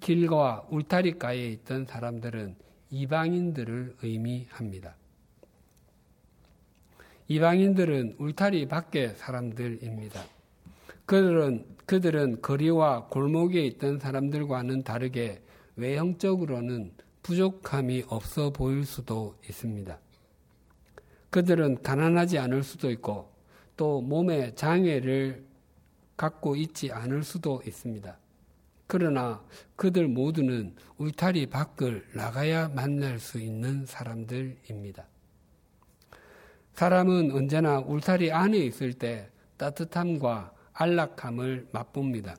길과 0.04 0.66
울타리가에 0.68 1.48
있던 1.52 1.86
사람들은 1.86 2.56
이방인들을 2.90 3.96
의미합니다. 4.02 4.96
이방인들은 7.26 8.16
울타리 8.18 8.68
밖의 8.68 9.14
사람들입니다. 9.16 10.22
그들은, 11.06 11.64
그들은 11.86 12.42
거리와 12.42 13.06
골목에 13.06 13.64
있던 13.64 13.98
사람들과는 13.98 14.82
다르게 14.82 15.40
외형적으로는 15.76 16.92
부족함이 17.22 18.04
없어 18.08 18.50
보일 18.50 18.84
수도 18.84 19.38
있습니다. 19.48 19.98
그들은 21.30 21.82
가난하지 21.82 22.38
않을 22.40 22.62
수도 22.62 22.90
있고 22.90 23.32
또 23.74 24.02
몸에 24.02 24.54
장애를 24.54 25.46
갖고 26.14 26.56
있지 26.56 26.92
않을 26.92 27.22
수도 27.22 27.62
있습니다. 27.66 28.18
그러나 28.86 29.42
그들 29.76 30.08
모두는 30.08 30.74
울타리 30.98 31.46
밖을 31.46 32.06
나가야 32.14 32.68
만날 32.68 33.18
수 33.18 33.40
있는 33.40 33.86
사람들입니다. 33.86 35.06
사람은 36.74 37.32
언제나 37.32 37.78
울타리 37.78 38.32
안에 38.32 38.58
있을 38.58 38.92
때 38.92 39.30
따뜻함과 39.56 40.52
안락함을 40.72 41.68
맛봅니다. 41.72 42.36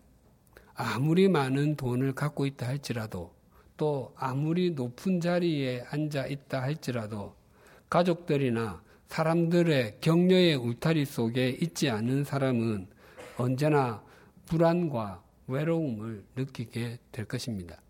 아무리 0.74 1.30
많은 1.30 1.78
돈을 1.78 2.14
갖고 2.14 2.46
있다 2.46 2.68
할지라도 2.68 3.34
또 3.78 4.14
아무리 4.18 4.72
높은 4.72 5.22
자리에 5.22 5.86
앉아 5.90 6.28
있다 6.28 6.62
할지라도 6.62 7.36
가족들이나 7.90 8.84
사람들의 9.08 9.98
격려의 10.02 10.56
울타리 10.56 11.06
속에 11.06 11.50
있지 11.62 11.90
않은 11.90 12.26
사람은 12.26 12.88
언제나 13.38 14.04
불안과 14.46 15.24
외로움을 15.48 16.24
느끼게 16.36 17.00
될 17.12 17.26
것입니다. 17.26 17.82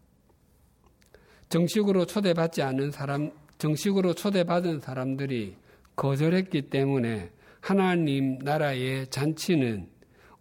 정식으로 1.49 2.05
초대받지 2.05 2.61
않은 2.61 2.91
사람, 2.91 3.31
정식으로 3.57 4.13
초대받은 4.13 4.79
사람들이 4.79 5.55
거절했기 5.95 6.63
때문에 6.69 7.31
하나님 7.61 8.39
나라의 8.39 9.07
잔치는 9.07 9.89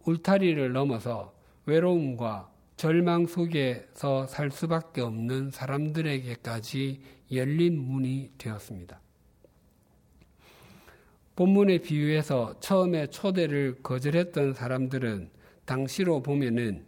울타리를 0.05 0.71
넘어서 0.73 1.33
외로움과 1.65 2.51
절망 2.75 3.25
속에서 3.25 4.27
살 4.27 4.51
수밖에 4.51 5.01
없는 5.01 5.49
사람들에게까지 5.51 7.01
열린 7.31 7.79
문이 7.79 8.31
되었습니다. 8.37 8.99
본문의 11.35 11.79
비유에서 11.79 12.59
처음에 12.59 13.07
초대를 13.07 13.81
거절했던 13.81 14.53
사람들은 14.53 15.29
당시로 15.65 16.21
보면은 16.21 16.85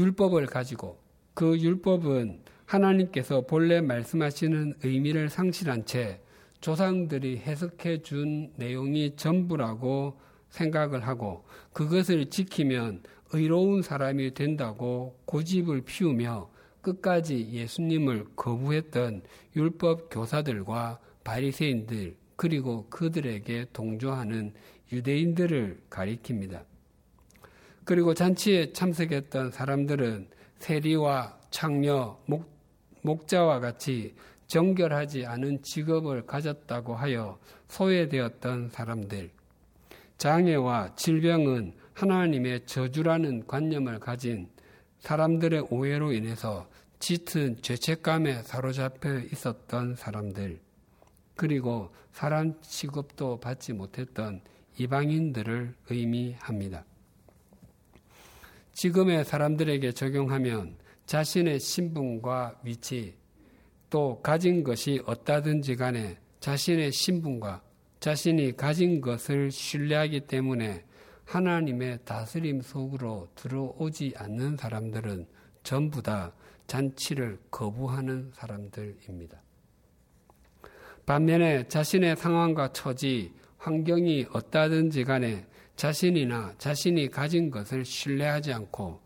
율법을 0.00 0.46
가지고 0.46 0.98
그 1.34 1.58
율법은 1.58 2.40
하나님께서 2.64 3.42
본래 3.42 3.82
말씀하시는 3.82 4.74
의미를 4.82 5.28
상실한 5.28 5.84
채 5.84 6.20
조상들이 6.62 7.38
해석해 7.38 8.00
준 8.00 8.50
내용이 8.56 9.16
전부라고 9.16 10.18
생각을 10.48 11.06
하고 11.06 11.44
그것을 11.74 12.30
지키면 12.30 13.02
의로운 13.32 13.82
사람이 13.82 14.32
된다고 14.32 15.18
고집을 15.26 15.82
피우며 15.82 16.50
끝까지 16.80 17.50
예수님을 17.52 18.24
거부했던 18.36 19.22
율법 19.54 20.08
교사들과 20.10 20.98
바리새인들 21.24 22.16
그리고 22.36 22.86
그들에게 22.88 23.66
동조하는 23.74 24.54
유대인들을 24.90 25.82
가리킵니다. 25.90 26.69
그리고 27.90 28.14
잔치에 28.14 28.72
참석했던 28.72 29.50
사람들은 29.50 30.28
세리와 30.60 31.36
창녀, 31.50 32.16
목, 32.26 32.48
목자와 33.02 33.58
같이 33.58 34.14
정결하지 34.46 35.26
않은 35.26 35.64
직업을 35.64 36.24
가졌다고 36.24 36.94
하여 36.94 37.40
소외되었던 37.66 38.68
사람들. 38.68 39.32
장애와 40.18 40.94
질병은 40.94 41.72
하나님의 41.94 42.64
저주라는 42.66 43.48
관념을 43.48 43.98
가진 43.98 44.48
사람들의 45.00 45.66
오해로 45.70 46.12
인해서 46.12 46.68
짙은 47.00 47.60
죄책감에 47.60 48.44
사로잡혀 48.44 49.18
있었던 49.32 49.96
사람들. 49.96 50.60
그리고 51.34 51.92
사람 52.12 52.54
취급도 52.62 53.40
받지 53.40 53.72
못했던 53.72 54.42
이방인들을 54.78 55.74
의미합니다. 55.88 56.84
지금의 58.80 59.26
사람들에게 59.26 59.92
적용하면 59.92 60.74
자신의 61.04 61.60
신분과 61.60 62.60
위치, 62.64 63.14
또 63.90 64.22
가진 64.22 64.64
것이 64.64 65.02
어따든지 65.04 65.76
간에 65.76 66.16
자신의 66.38 66.90
신분과 66.90 67.60
자신이 67.98 68.56
가진 68.56 69.02
것을 69.02 69.50
신뢰하기 69.50 70.20
때문에 70.20 70.86
하나님의 71.26 71.98
다스림 72.06 72.62
속으로 72.62 73.28
들어오지 73.34 74.14
않는 74.16 74.56
사람들은 74.56 75.26
전부 75.62 76.02
다 76.02 76.32
잔치를 76.66 77.38
거부하는 77.50 78.30
사람들입니다. 78.32 79.42
반면에 81.04 81.68
자신의 81.68 82.16
상황과 82.16 82.72
처지, 82.72 83.34
환경이 83.58 84.28
어따든지 84.32 85.04
간에 85.04 85.44
자신이나 85.80 86.56
자신이 86.58 87.08
가진 87.08 87.50
것을 87.50 87.86
신뢰하지 87.86 88.52
않고 88.52 89.00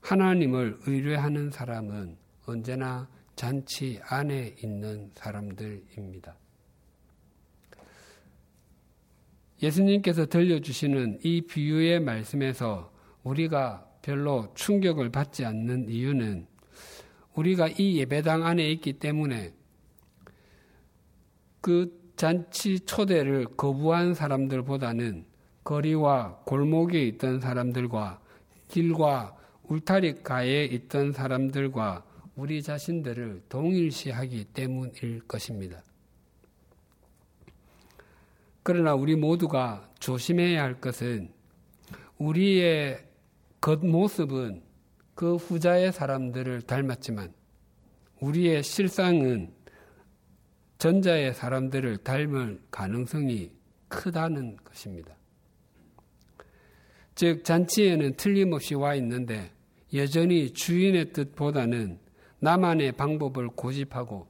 하나님을 0.00 0.80
의뢰하는 0.84 1.52
사람은 1.52 2.16
언제나 2.44 3.08
잔치 3.36 4.00
안에 4.02 4.56
있는 4.64 5.12
사람들입니다. 5.14 6.36
예수님께서 9.62 10.26
들려주시는 10.26 11.20
이 11.22 11.42
비유의 11.42 12.00
말씀에서 12.00 12.92
우리가 13.22 13.86
별로 14.02 14.52
충격을 14.56 15.10
받지 15.10 15.44
않는 15.44 15.88
이유는 15.88 16.48
우리가 17.34 17.68
이 17.78 17.98
예배당 17.98 18.44
안에 18.44 18.68
있기 18.72 18.94
때문에 18.94 19.54
그 21.60 22.12
잔치 22.16 22.80
초대를 22.80 23.44
거부한 23.56 24.14
사람들보다는 24.14 25.30
거리와 25.64 26.40
골목에 26.44 27.02
있던 27.08 27.40
사람들과 27.40 28.20
길과 28.68 29.36
울타리가에 29.64 30.64
있던 30.64 31.12
사람들과 31.12 32.04
우리 32.34 32.62
자신들을 32.62 33.42
동일시하기 33.48 34.44
때문일 34.54 35.20
것입니다. 35.28 35.82
그러나 38.62 38.94
우리 38.94 39.16
모두가 39.16 39.88
조심해야 39.98 40.62
할 40.62 40.80
것은 40.80 41.32
우리의 42.18 43.04
겉모습은 43.60 44.62
그 45.14 45.36
후자의 45.36 45.92
사람들을 45.92 46.62
닮았지만 46.62 47.32
우리의 48.20 48.62
실상은 48.62 49.52
전자의 50.78 51.34
사람들을 51.34 51.98
닮을 51.98 52.60
가능성이 52.70 53.52
크다는 53.88 54.56
것입니다. 54.64 55.14
즉, 57.14 57.44
잔치에는 57.44 58.16
틀림없이 58.16 58.74
와 58.74 58.94
있는데 58.94 59.50
여전히 59.94 60.52
주인의 60.52 61.12
뜻보다는 61.12 61.98
나만의 62.40 62.92
방법을 62.92 63.48
고집하고 63.48 64.26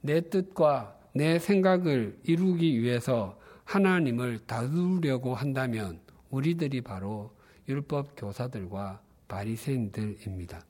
내 0.00 0.20
뜻과 0.20 0.98
내 1.14 1.38
생각을 1.38 2.18
이루기 2.24 2.82
위해서 2.82 3.38
하나님을 3.64 4.40
다루려고 4.46 5.34
한다면 5.34 6.00
우리들이 6.30 6.82
바로 6.82 7.34
율법 7.68 8.14
교사들과 8.16 9.00
바리새인들입니다. 9.28 10.60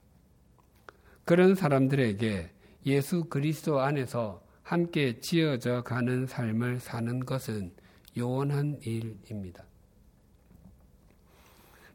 그런 1.25 1.55
사람들에게 1.55 2.51
예수 2.87 3.25
그리스도 3.25 3.81
안에서 3.81 4.43
함께 4.63 5.19
지어져 5.21 5.83
가는 5.83 6.27
삶을 6.27 6.81
사는 6.81 7.21
것은 7.21 7.73
요원한 8.17 8.79
일입니다. 8.83 9.65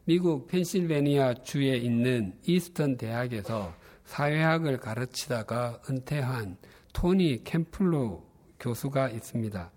미국 0.04 0.48
펜실베니아 0.48 1.34
주에 1.44 1.76
있는 1.76 2.34
이스턴 2.44 2.96
대학에서 2.96 3.72
사회학을 4.04 4.78
가르치다가 4.78 5.80
은퇴한 5.88 6.56
토니 6.92 7.44
캠플로 7.44 8.26
교수가 8.58 9.10
있습니다. 9.10 9.70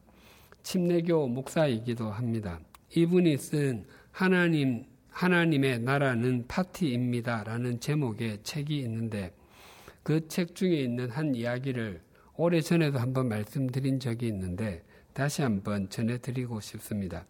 침례교 0.64 1.28
목사이기도 1.28 2.10
합니다. 2.10 2.60
이분이 2.96 3.38
쓴 3.38 3.86
하나님 4.12 4.86
하나님의 5.10 5.80
나라는 5.80 6.46
파티입니다라는 6.48 7.80
제목의 7.80 8.40
책이 8.44 8.80
있는데 8.80 9.32
그 10.04 10.28
책 10.28 10.56
중에 10.56 10.82
있는 10.82 11.10
한 11.10 11.36
이야기를 11.36 12.02
오래 12.36 12.62
전에도 12.62 13.00
한번 13.00 13.30
말씀드린 13.30 14.00
적이 14.00 14.28
있는데 14.28 14.84
다시 15.14 15.44
한번 15.44 15.88
전해드리고 15.90 16.60
싶습니다. 16.60 17.26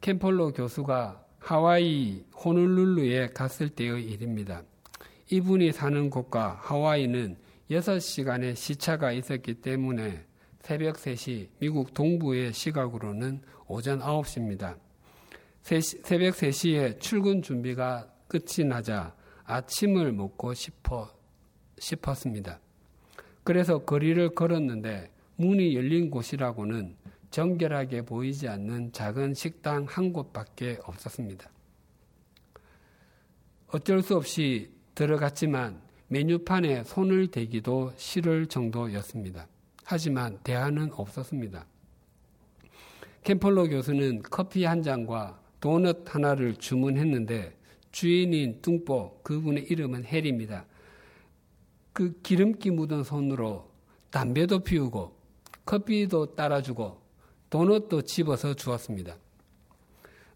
캠폴로 0.00 0.52
교수가 0.52 1.24
하와이 1.42 2.24
호놀룰루에 2.36 3.30
갔을 3.34 3.68
때의 3.68 4.04
일입니다. 4.04 4.62
이분이 5.28 5.72
사는 5.72 6.08
곳과 6.08 6.60
하와이는 6.62 7.36
6시간의 7.68 8.54
시차가 8.54 9.10
있었기 9.10 9.54
때문에 9.54 10.24
새벽 10.60 10.96
3시, 10.96 11.48
미국 11.58 11.94
동부의 11.94 12.52
시각으로는 12.52 13.42
오전 13.66 13.98
9시입니다. 13.98 14.76
새벽 15.62 16.34
3시에 16.36 17.00
출근 17.00 17.42
준비가 17.42 18.08
끝이 18.28 18.64
나자 18.64 19.12
아침을 19.42 20.12
먹고 20.12 20.54
싶어, 20.54 21.10
싶었습니다. 21.76 22.60
그래서 23.42 23.78
거리를 23.78 24.36
걸었는데 24.36 25.10
문이 25.34 25.74
열린 25.74 26.08
곳이라고는 26.08 26.94
정결하게 27.32 28.02
보이지 28.02 28.46
않는 28.46 28.92
작은 28.92 29.34
식당 29.34 29.86
한 29.88 30.12
곳밖에 30.12 30.78
없었습니다. 30.84 31.50
어쩔 33.68 34.02
수 34.02 34.16
없이 34.16 34.70
들어갔지만 34.94 35.80
메뉴판에 36.08 36.84
손을 36.84 37.28
대기도 37.28 37.92
싫을 37.96 38.46
정도였습니다. 38.46 39.48
하지만 39.82 40.38
대안은 40.44 40.92
없었습니다. 40.92 41.64
캠펄로 43.24 43.68
교수는 43.68 44.22
커피 44.22 44.64
한 44.64 44.82
잔과 44.82 45.40
도넛 45.58 46.14
하나를 46.14 46.56
주문했는데 46.56 47.56
주인인 47.92 48.60
뚱보 48.60 49.20
그분의 49.22 49.64
이름은 49.64 50.04
헬입니다. 50.04 50.66
그 51.94 52.20
기름기 52.22 52.70
묻은 52.72 53.04
손으로 53.04 53.70
담배도 54.10 54.60
피우고 54.60 55.16
커피도 55.64 56.34
따라주고 56.34 57.01
도넛도 57.52 58.00
집어서 58.00 58.54
주었습니다. 58.54 59.14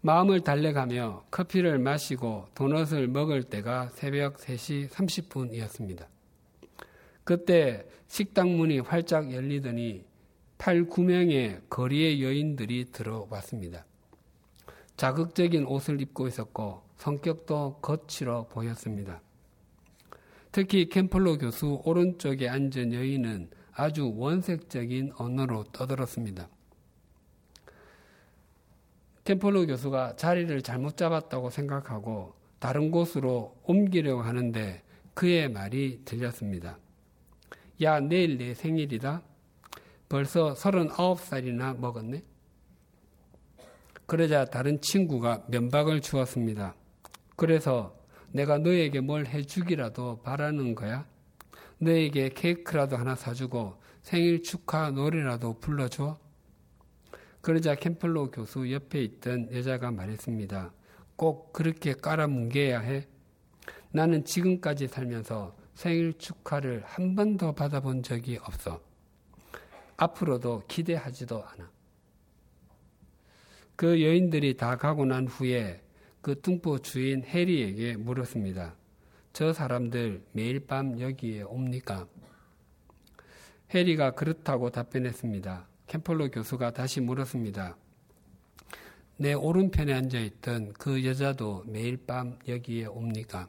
마음을 0.03 0.41
달래가며 0.43 1.25
커피를 1.31 1.79
마시고 1.79 2.49
도넛을 2.55 3.09
먹을 3.09 3.43
때가 3.43 3.89
새벽 3.89 4.37
3시 4.37 4.91
30분이었습니다. 4.91 6.05
그때 7.25 7.87
식당 8.07 8.59
문이 8.59 8.81
활짝 8.81 9.33
열리더니 9.33 10.05
8, 10.59 10.91
9명의 10.91 11.63
거리의 11.71 12.23
여인들이 12.23 12.93
들어왔습니다. 12.93 13.87
자극적인 14.99 15.65
옷을 15.65 16.03
입고 16.03 16.29
있었고 16.29 16.83
성격도 16.99 17.79
거칠어 17.81 18.49
보였습니다. 18.49 19.23
특히 20.53 20.91
캠플로 20.91 21.39
교수 21.39 21.81
오른쪽에 21.83 22.51
앉은 22.51 22.93
여인은 22.93 23.49
아주 23.73 24.13
원색적인 24.15 25.13
언어로 25.17 25.65
떠들었습니다. 25.73 26.51
캠플로 29.27 29.67
교수가 29.67 30.15
자리를 30.15 30.63
잘못 30.63 30.97
잡았다고 30.97 31.51
생각하고 31.51 32.35
다른 32.61 32.93
곳으로 32.93 33.57
옮기려고 33.65 34.23
하는데 34.23 34.83
그의 35.15 35.51
말이 35.51 36.03
들렸습니다. 36.05 36.79
야, 37.83 37.99
내일 37.99 38.39
내 38.39 38.55
생일이다? 38.55 39.23
벌써 40.09 40.55
39살이나 40.55 41.77
먹었네? 41.77 42.23
그러자 44.07 44.45
다른 44.45 44.81
친구가 44.81 45.47
면박을 45.49 46.01
주었습니다. 46.03 46.77
그래서 47.35 47.99
내가 48.31 48.59
너에게 48.59 49.01
뭘 49.01 49.27
해주기라도 49.27 50.23
바라는 50.23 50.77
거야? 50.77 51.05
너에게 51.79 52.29
케이크라도 52.29 52.97
하나 52.97 53.17
사주고 53.17 53.83
생일 54.03 54.45
축하 54.45 54.91
노래라도 54.91 55.59
불러줘? 55.59 56.17
그러자 57.47 57.77
캠플로 57.77 58.33
교수 58.33 58.73
옆에 58.73 59.01
있던 59.05 59.55
여자가 59.55 59.93
말했습니다. 59.93 60.73
꼭 61.15 61.53
그렇게 61.53 61.93
깔아뭉개야 61.93 62.81
해? 62.81 63.07
나는 63.93 64.25
지금까지 64.25 64.89
살면서 64.89 65.57
생일 65.73 66.19
축하를 66.19 66.83
한 66.85 67.15
번도 67.15 67.53
받아본 67.53 68.03
적이 68.03 68.41
없어. 68.43 68.81
앞으로도 69.97 70.65
기대하지도 70.67 71.45
않아. 71.45 71.71
그 73.77 74.03
여인들이 74.03 74.57
다 74.57 74.77
가고 74.77 75.05
난 75.05 75.29
후에 75.29 75.85
그 76.23 76.41
뚱보 76.41 76.81
주인 76.81 77.23
해리에게 77.23 77.97
물었습니다. 77.97 78.75
저 79.33 79.53
사람들 79.53 80.21
매일 80.33 80.67
밤 80.67 80.99
여기에 80.99 81.43
옵니까? 81.43 82.09
해리가 83.73 84.17
그렇다고 84.17 84.71
답변했습니다. 84.71 85.76
캠폴로 85.87 86.31
교수가 86.31 86.73
다시 86.73 87.01
물었습니다. 87.01 87.77
내 89.19 89.33
오른편에 89.33 89.93
앉아 89.93 90.19
있던 90.19 90.73
그 90.75 91.05
여자도 91.05 91.65
매일 91.67 91.97
밤 91.97 92.39
여기에 92.47 92.87
옵니까? 92.87 93.49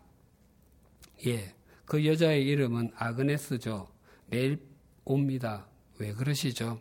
예. 1.25 1.53
그 1.85 2.05
여자의 2.05 2.45
이름은 2.45 2.91
아그네스죠. 2.95 3.87
매일 4.27 4.59
옵니다. 5.03 5.67
왜 5.99 6.13
그러시죠? 6.13 6.79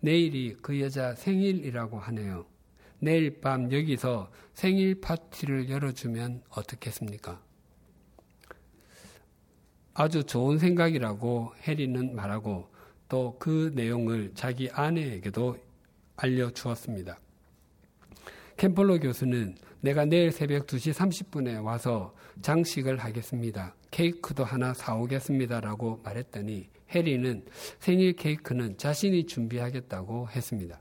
내일이 0.00 0.56
그 0.62 0.80
여자 0.80 1.14
생일이라고 1.14 1.98
하네요. 1.98 2.46
내일 2.98 3.40
밤 3.40 3.72
여기서 3.72 4.30
생일 4.54 5.00
파티를 5.00 5.68
열어주면 5.68 6.42
어떻겠습니까? 6.50 7.40
아주 9.94 10.24
좋은 10.24 10.58
생각이라고 10.58 11.52
해리는 11.62 12.14
말하고 12.14 12.71
또 13.12 13.36
그 13.38 13.70
내용을 13.74 14.30
자기 14.34 14.70
아내에게도 14.72 15.58
알려주었습니다. 16.16 17.18
캠폴로 18.56 19.00
교수는 19.00 19.54
내가 19.82 20.06
내일 20.06 20.32
새벽 20.32 20.66
2시 20.66 20.94
30분에 20.94 21.62
와서 21.62 22.14
장식을 22.40 22.96
하겠습니다. 22.96 23.74
케이크도 23.90 24.44
하나 24.44 24.72
사오겠습니다라고 24.72 26.00
말했더니 26.02 26.70
해리는 26.88 27.44
생일 27.80 28.14
케이크는 28.14 28.78
자신이 28.78 29.26
준비하겠다고 29.26 30.30
했습니다. 30.30 30.80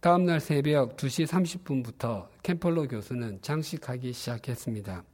다음날 0.00 0.40
새벽 0.40 0.96
2시 0.96 1.28
30분부터 1.28 2.26
캠펄로 2.42 2.88
교수는 2.88 3.40
장식하기 3.40 4.12
시작했습니다. 4.12 5.04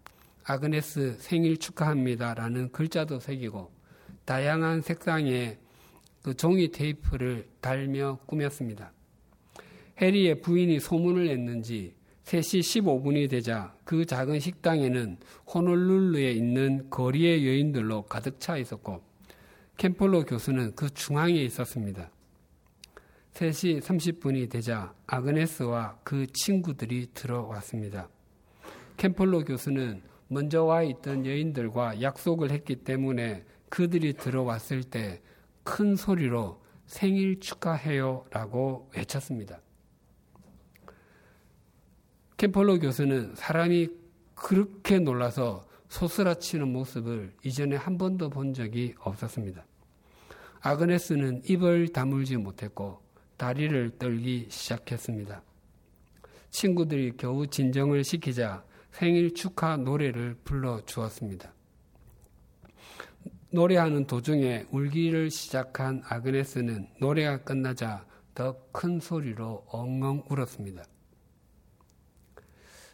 아그네스 0.44 1.16
생일 1.18 1.58
축하합니다라는 1.58 2.72
글자도 2.72 3.18
새기고 3.18 3.75
다양한 4.26 4.82
색상의 4.82 5.56
그 6.22 6.34
종이 6.34 6.68
테이프를 6.68 7.48
달며 7.60 8.18
꾸몄습니다. 8.26 8.92
해리의 10.02 10.40
부인이 10.40 10.80
소문을 10.80 11.28
냈는지 11.28 11.94
3시 12.24 12.82
15분이 12.82 13.30
되자 13.30 13.72
그 13.84 14.04
작은 14.04 14.40
식당에는 14.40 15.18
호놀룰루에 15.54 16.32
있는 16.32 16.90
거리의 16.90 17.46
여인들로 17.46 18.02
가득 18.02 18.40
차 18.40 18.56
있었고 18.56 19.00
캠폴로 19.76 20.24
교수는 20.24 20.74
그 20.74 20.90
중앙에 20.90 21.34
있었습니다. 21.44 22.10
3시 23.34 23.80
30분이 23.80 24.50
되자 24.50 24.92
아그네스와 25.06 26.00
그 26.02 26.26
친구들이 26.32 27.10
들어왔습니다. 27.14 28.08
캠폴로 28.96 29.44
교수는 29.44 30.02
먼저 30.26 30.64
와 30.64 30.82
있던 30.82 31.24
여인들과 31.24 32.02
약속을 32.02 32.50
했기 32.50 32.74
때문에 32.74 33.44
그들이 33.68 34.14
들어왔을 34.14 34.82
때 34.84 35.20
큰 35.66 35.96
소리로 35.96 36.62
생일 36.86 37.40
축하해요 37.40 38.24
라고 38.30 38.88
외쳤습니다. 38.94 39.60
캠폴로 42.36 42.78
교수는 42.78 43.34
사람이 43.34 43.88
그렇게 44.36 45.00
놀라서 45.00 45.66
소스라치는 45.88 46.68
모습을 46.68 47.34
이전에 47.42 47.74
한 47.74 47.98
번도 47.98 48.30
본 48.30 48.54
적이 48.54 48.94
없었습니다. 49.00 49.66
아그네스는 50.60 51.42
입을 51.48 51.88
다물지 51.88 52.36
못했고 52.36 53.02
다리를 53.36 53.98
떨기 53.98 54.46
시작했습니다. 54.48 55.42
친구들이 56.50 57.16
겨우 57.16 57.46
진정을 57.48 58.04
시키자 58.04 58.64
생일 58.92 59.34
축하 59.34 59.76
노래를 59.76 60.36
불러 60.44 60.80
주었습니다. 60.84 61.55
노래하는 63.56 64.06
도중에 64.06 64.66
울기를 64.70 65.30
시작한 65.30 66.02
아그네스는 66.04 66.90
노래가 67.00 67.38
끝나자 67.38 68.04
더 68.34 68.54
큰 68.70 69.00
소리로 69.00 69.64
엉엉 69.68 70.24
울었습니다. 70.28 70.84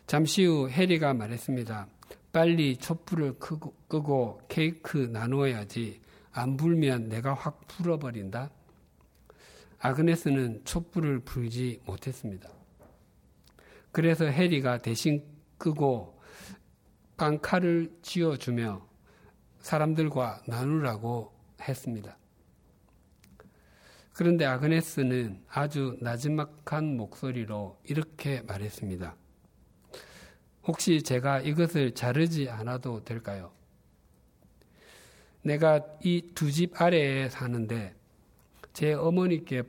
잠시 0.07 0.44
후 0.44 0.70
해리가 0.70 1.14
말했습니다. 1.14 1.88
빨리 2.31 2.77
촛불을 2.77 3.40
끄고, 3.40 4.40
케이크 4.46 4.98
나누어야지. 4.98 6.01
안 6.31 6.57
불면 6.57 7.09
내가 7.09 7.35
확 7.35 7.66
불어버린다. 7.66 8.48
아그네스는 9.81 10.64
촛불을 10.64 11.25
불지 11.25 11.81
못했습니다. 11.87 12.48
그래서 13.90 14.27
해리가 14.27 14.79
대신 14.79 15.25
끄고 15.59 16.20
빵칼을 17.16 17.98
쥐어주며 18.03 18.91
사람들과 19.62 20.42
나누라고 20.46 21.33
했습니다. 21.61 22.18
그런데 24.12 24.44
아그네스는 24.44 25.44
아주 25.48 25.96
나지막한 26.01 26.96
목소리로 26.96 27.79
이렇게 27.85 28.42
말했습니다. 28.42 29.16
혹시 30.64 31.03
제가 31.03 31.40
이것을 31.40 31.94
자르지 31.94 32.51
않아도 32.51 33.03
될까요? 33.05 33.53
내가 35.42 35.81
이 36.05 36.35
두 36.35 36.51
집 36.53 36.81
아래에 36.81 37.29
사는데 37.31 37.94
제 38.72 38.92
어머니께 38.92 39.62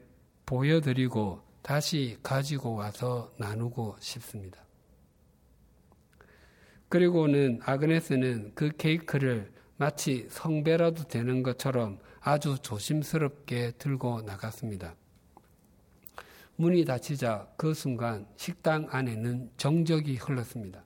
보여드리고 0.46 1.42
다시 1.62 2.18
가지고 2.22 2.76
와서 2.76 3.34
나누고 3.38 3.96
싶습니다. 4.00 4.62
그리고는 6.90 7.60
아그네스는 7.64 8.52
그 8.54 8.70
케이크를 8.78 9.53
마치 9.78 10.28
성배라도 10.30 11.08
되는 11.08 11.44
것처럼 11.44 12.00
아주 12.22 12.58
조심스럽게 12.62 13.72
들고 13.78 14.22
나갔습니다. 14.22 14.96
문이 16.56 16.86
닫히자 16.86 17.48
그 17.58 17.74
순간 17.74 18.28
식당 18.38 18.88
안에는 18.90 19.52
정적이 19.58 20.18
흘렀습니다. 20.18 20.84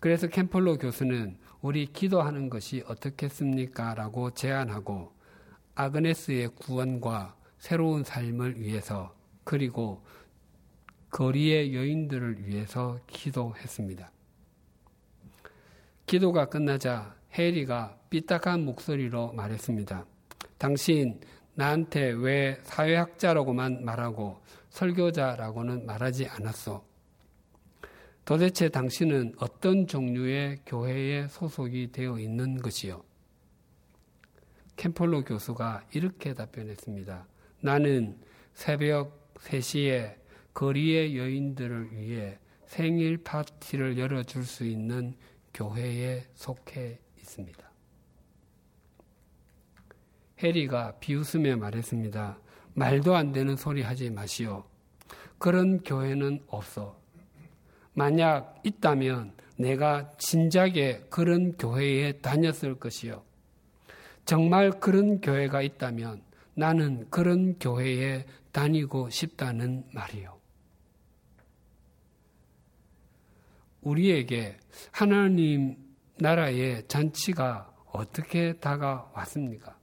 그래서 0.00 0.26
캠폴로 0.26 0.78
교수는 0.78 1.38
우리 1.60 1.86
기도하는 1.86 2.50
것이 2.50 2.82
어떻겠습니까? 2.86 3.94
라고 3.94 4.30
제안하고 4.30 5.12
아그네스의 5.74 6.48
구원과 6.56 7.36
새로운 7.58 8.04
삶을 8.04 8.60
위해서 8.60 9.14
그리고 9.44 10.04
거리의 11.10 11.74
여인들을 11.74 12.46
위해서 12.46 12.98
기도했습니다. 13.06 14.10
기도가 16.06 16.46
끝나자 16.46 17.14
해리가 17.34 17.98
삐딱한 18.10 18.64
목소리로 18.64 19.32
말했습니다. 19.32 20.06
당신 20.58 21.20
나한테 21.54 22.10
왜 22.10 22.58
사회학자라고만 22.62 23.84
말하고 23.84 24.40
설교자라고는 24.70 25.86
말하지 25.86 26.26
않았어? 26.26 26.84
도대체 28.24 28.68
당신은 28.68 29.34
어떤 29.38 29.86
종류의 29.86 30.60
교회에 30.64 31.28
소속이 31.28 31.92
되어 31.92 32.18
있는 32.18 32.60
것이요? 32.60 33.04
캠폴로 34.76 35.24
교수가 35.24 35.86
이렇게 35.92 36.34
답변했습니다. 36.34 37.26
나는 37.60 38.18
새벽 38.54 39.34
3시에 39.34 40.16
거리의 40.54 41.18
여인들을 41.18 41.92
위해 41.92 42.38
생일 42.66 43.18
파티를 43.18 43.98
열어줄 43.98 44.44
수 44.44 44.64
있는 44.64 45.14
교회에 45.52 46.24
속해 46.34 46.98
있습니다. 47.34 47.70
해리가 50.38 50.98
비웃으며 50.98 51.56
말했습니다. 51.56 52.38
말도 52.74 53.14
안 53.14 53.32
되는 53.32 53.56
소리 53.56 53.82
하지 53.82 54.10
마시오. 54.10 54.64
그런 55.38 55.82
교회는 55.82 56.42
없어. 56.48 56.98
만약 57.92 58.60
있다면 58.64 59.32
내가 59.56 60.10
진작에 60.18 61.04
그런 61.10 61.56
교회에 61.56 62.12
다녔을 62.18 62.76
것이요. 62.76 63.22
정말 64.24 64.70
그런 64.80 65.20
교회가 65.20 65.62
있다면 65.62 66.22
나는 66.54 67.08
그런 67.10 67.58
교회에 67.58 68.26
다니고 68.52 69.10
싶다는 69.10 69.84
말이요. 69.92 70.34
우리에게 73.82 74.56
하나님 74.90 75.83
나라의 76.18 76.84
잔치가 76.88 77.72
어떻게 77.92 78.54
다가왔습니까? 78.54 79.76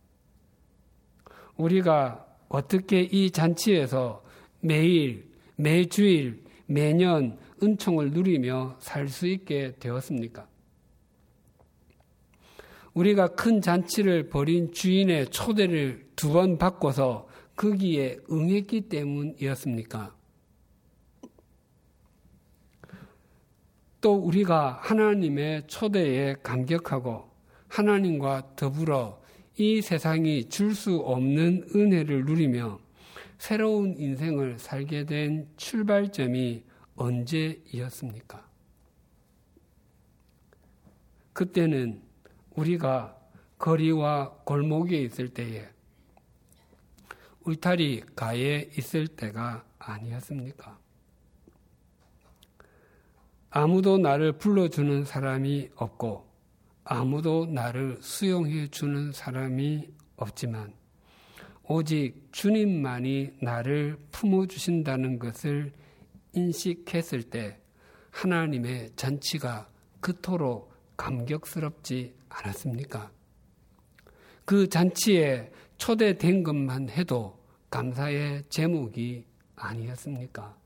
우리가 1.58 2.26
어떻게 2.50 3.02
이 3.02 3.32
잔치에서 3.32 4.24
매일, 4.62 5.30
매주일, 5.56 6.44
매년 6.66 7.38
은총을 7.62 8.12
누리며 8.12 8.78
살 8.80 9.08
수 9.08 9.28
있게 9.28 9.76
되었습니까? 9.80 10.48
우리가 12.94 13.30
큰 13.30 13.62
잔치를 13.62 14.30
벌인 14.30 14.74
주인의 14.74 15.28
초대를 15.30 16.10
두 16.16 16.34
번 16.34 16.58
바꿔서 16.58 17.28
거기에 17.56 18.18
응했기 18.30 18.82
때문이었습니까? 18.90 20.16
또 24.02 24.16
우리가 24.16 24.80
하나님의 24.82 25.68
초대에 25.68 26.36
감격하고 26.42 27.30
하나님과 27.68 28.56
더불어 28.56 29.22
이 29.58 29.82
세상이 29.82 30.50
줄 30.50 30.74
수 30.74 30.98
없는 30.98 31.70
은혜를 31.76 32.26
누리며 32.26 32.80
새로운 33.38 33.96
인생을 33.98 34.58
살게 34.60 35.06
된 35.06 35.48
출발점이 35.58 36.64
언제이었습니까? 36.96 38.50
그때는 41.34 42.02
우리가 42.56 43.18
거리와 43.58 44.32
골목에 44.44 45.02
있을 45.04 45.30
때에 45.30 45.68
울타리 47.44 48.04
가에 48.16 48.70
있을 48.78 49.08
때가 49.08 49.64
아니었습니까? 49.80 50.81
아무도 53.54 53.98
나를 53.98 54.38
불러주는 54.38 55.04
사람이 55.04 55.72
없고 55.76 56.26
아무도 56.86 57.48
나를 57.48 57.98
수용해 58.00 58.70
주는 58.70 59.12
사람이 59.12 59.90
없지만 60.16 60.74
오직 61.68 62.30
주님만이 62.32 63.34
나를 63.42 63.98
품어주신다는 64.12 65.20
것을 65.20 65.74
인식했을 66.34 67.24
때 67.24 67.60
하나님의 68.12 68.92
잔치가 68.96 69.68
그토록 70.00 70.72
감격스럽지 70.96 72.16
않았습니까? 72.30 73.12
그 74.46 74.70
잔치에 74.70 75.52
초대된 75.78 76.44
것만 76.44 76.90
해도 76.90 77.38
감사의 77.70 78.44
제목이 78.48 79.26
아니었습니까? 79.58 80.61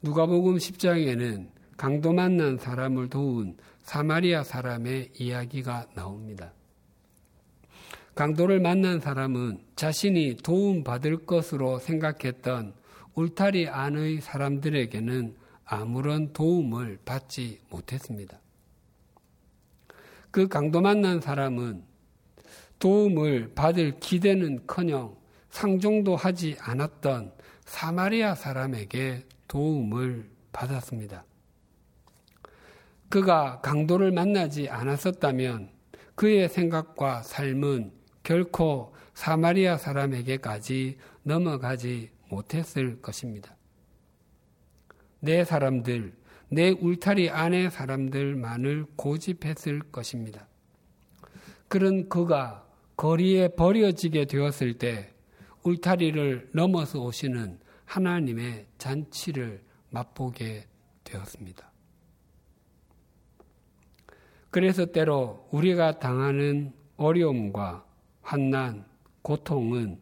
누가복음 0.00 0.58
10장에는 0.58 1.48
강도 1.76 2.12
만난 2.12 2.56
사람을 2.56 3.08
도운 3.08 3.56
사마리아 3.82 4.44
사람의 4.44 5.10
이야기가 5.18 5.88
나옵니다. 5.94 6.52
강도를 8.14 8.60
만난 8.60 9.00
사람은 9.00 9.60
자신이 9.74 10.36
도움받을 10.36 11.26
것으로 11.26 11.80
생각했던 11.80 12.74
울타리 13.14 13.68
안의 13.68 14.20
사람들에게는 14.20 15.36
아무런 15.64 16.32
도움을 16.32 16.98
받지 17.04 17.60
못했습니다. 17.68 18.38
그 20.30 20.46
강도 20.46 20.80
만난 20.80 21.20
사람은 21.20 21.82
도움을 22.78 23.52
받을 23.56 23.98
기대는 23.98 24.64
커녕 24.68 25.16
상종도 25.50 26.14
하지 26.14 26.56
않았던 26.60 27.32
사마리아 27.64 28.36
사람에게 28.36 29.24
도움을 29.48 30.30
받았습니다. 30.52 31.24
그가 33.08 33.60
강도를 33.62 34.12
만나지 34.12 34.68
않았었다면 34.68 35.70
그의 36.14 36.48
생각과 36.48 37.22
삶은 37.22 37.92
결코 38.22 38.94
사마리아 39.14 39.78
사람에게까지 39.78 40.98
넘어가지 41.22 42.10
못했을 42.28 43.00
것입니다. 43.00 43.56
내 45.20 45.44
사람들, 45.44 46.14
내 46.50 46.70
울타리 46.70 47.30
안의 47.30 47.70
사람들만을 47.70 48.86
고집했을 48.96 49.80
것입니다. 49.90 50.46
그런 51.68 52.08
그가 52.08 52.66
거리에 52.96 53.48
버려지게 53.48 54.26
되었을 54.26 54.78
때 54.78 55.12
울타리를 55.62 56.50
넘어서 56.52 57.00
오시는 57.00 57.58
하나님의 57.88 58.66
잔치를 58.76 59.64
맛보게 59.90 60.66
되었습니다. 61.04 61.72
그래서 64.50 64.86
때로 64.86 65.48
우리가 65.50 65.98
당하는 65.98 66.72
어려움과 66.96 67.86
환난, 68.20 68.86
고통은 69.22 70.00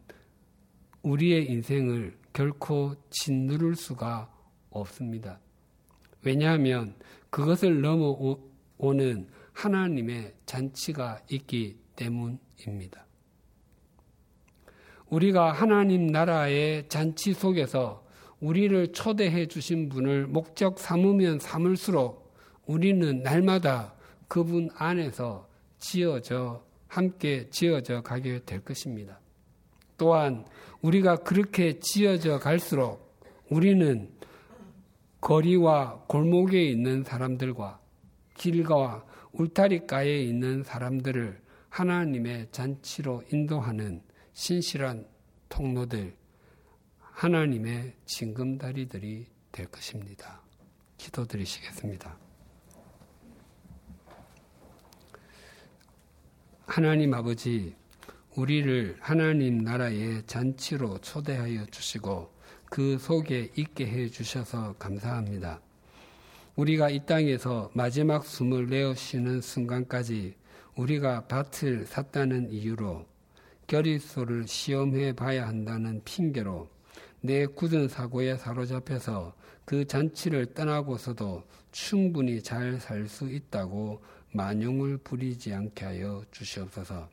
우리의 1.01 1.49
인생을 1.49 2.17
결코 2.33 2.95
짓누를 3.09 3.75
수가 3.75 4.31
없습니다. 4.69 5.39
왜냐하면 6.23 6.95
그것을 7.29 7.81
넘어오는 7.81 9.29
하나님의 9.53 10.35
잔치가 10.45 11.21
있기 11.29 11.79
때문입니다. 11.95 13.06
우리가 15.09 15.51
하나님 15.51 16.07
나라의 16.07 16.89
잔치 16.89 17.33
속에서 17.33 18.05
우리를 18.39 18.91
초대해 18.91 19.47
주신 19.47 19.89
분을 19.89 20.27
목적 20.27 20.79
삼으면 20.79 21.39
삼을수록 21.39 22.33
우리는 22.65 23.23
날마다 23.23 23.93
그분 24.27 24.69
안에서 24.75 25.47
지어져 25.79 26.63
함께 26.87 27.49
지어져 27.49 28.01
가게 28.01 28.43
될 28.45 28.61
것입니다. 28.61 29.19
또한 29.97 30.45
우리가 30.81 31.17
그렇게 31.17 31.79
지어져 31.79 32.39
갈수록 32.39 33.17
우리는 33.49 34.09
거리와 35.21 36.03
골목에 36.07 36.63
있는 36.63 37.03
사람들과 37.03 37.79
길과 38.35 39.05
울타리가에 39.31 40.21
있는 40.21 40.63
사람들을 40.63 41.41
하나님의 41.69 42.47
잔치로 42.51 43.23
인도하는 43.31 44.01
신실한 44.37 45.03
통로들, 45.49 46.15
하나님의 46.99 47.95
징금다리들이 48.05 49.25
될 49.51 49.65
것입니다. 49.65 50.43
기도드리시겠습니다. 50.97 52.15
하나님 56.67 57.15
아버지, 57.15 57.75
우리를 58.35 58.97
하나님 58.99 59.63
나라의 59.63 60.21
잔치로 60.27 60.99
초대하여 60.99 61.65
주시고 61.65 62.31
그 62.65 62.99
속에 62.99 63.51
있게 63.55 63.87
해 63.87 64.07
주셔서 64.07 64.75
감사합니다. 64.77 65.59
우리가 66.55 66.91
이 66.91 67.03
땅에서 67.07 67.71
마지막 67.73 68.23
숨을 68.23 68.67
내어 68.67 68.93
쉬는 68.93 69.41
순간까지 69.41 70.35
우리가 70.75 71.25
밭을 71.25 71.87
샀다는 71.87 72.51
이유로 72.51 73.16
결의소를 73.67 74.47
시험해 74.47 75.13
봐야 75.13 75.47
한다는 75.47 76.01
핑계로 76.05 76.69
내 77.21 77.45
굳은 77.45 77.89
사고에 77.89 78.37
사로잡혀서 78.37 79.35
그 79.65 79.85
잔치를 79.85 80.53
떠나고서도 80.53 81.43
충분히 81.71 82.41
잘 82.41 82.79
살 82.79 83.07
수 83.07 83.29
있다고 83.29 84.01
만용을 84.31 84.97
부리지 84.97 85.53
않게 85.53 85.85
하여 85.85 86.23
주시옵소서. 86.31 87.09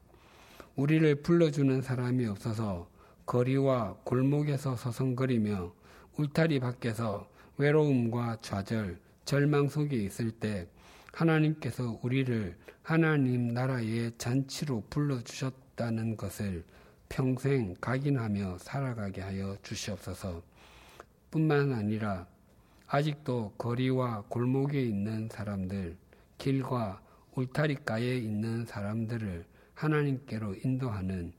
우리를 0.77 1.23
불러주는 1.23 1.83
사람이 1.83 2.27
없어서 2.27 2.89
거리와 3.27 3.97
골목에서 4.05 4.77
서성거리며 4.77 5.73
울타리 6.17 6.61
밖에서 6.61 7.29
외로움과 7.57 8.39
좌절, 8.43 9.01
절망 9.25 9.69
속에 9.69 9.97
있을 9.97 10.31
때 10.31 10.69
하나님께서 11.13 11.99
우리를 12.03 12.57
하나님 12.83 13.49
나라의 13.49 14.13
잔치로 14.19 14.85
불러주셨다 14.91 15.64
는 15.77 16.17
것을 16.17 16.65
평생 17.09 17.75
각인하며 17.81 18.59
살아가게 18.59 19.21
하여 19.21 19.57
주시옵소서 19.63 20.43
뿐만 21.31 21.73
아니라 21.73 22.27
아직도 22.87 23.55
거리와 23.59 24.25
골목에 24.29 24.81
있는 24.81 25.29
사람들, 25.29 25.97
길과 26.39 27.03
울타리가에 27.35 28.19
있는 28.19 28.65
사람들을 28.65 29.45
하나님께로 29.75 30.55
인도하는 30.63 31.33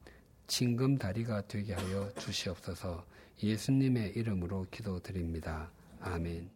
징금다리가 0.48 1.48
되게 1.48 1.74
하여 1.74 2.12
주시옵소서 2.16 3.06
예수님의 3.42 4.14
이름으로 4.16 4.68
기도드립니다. 4.70 5.72
아멘. 6.02 6.55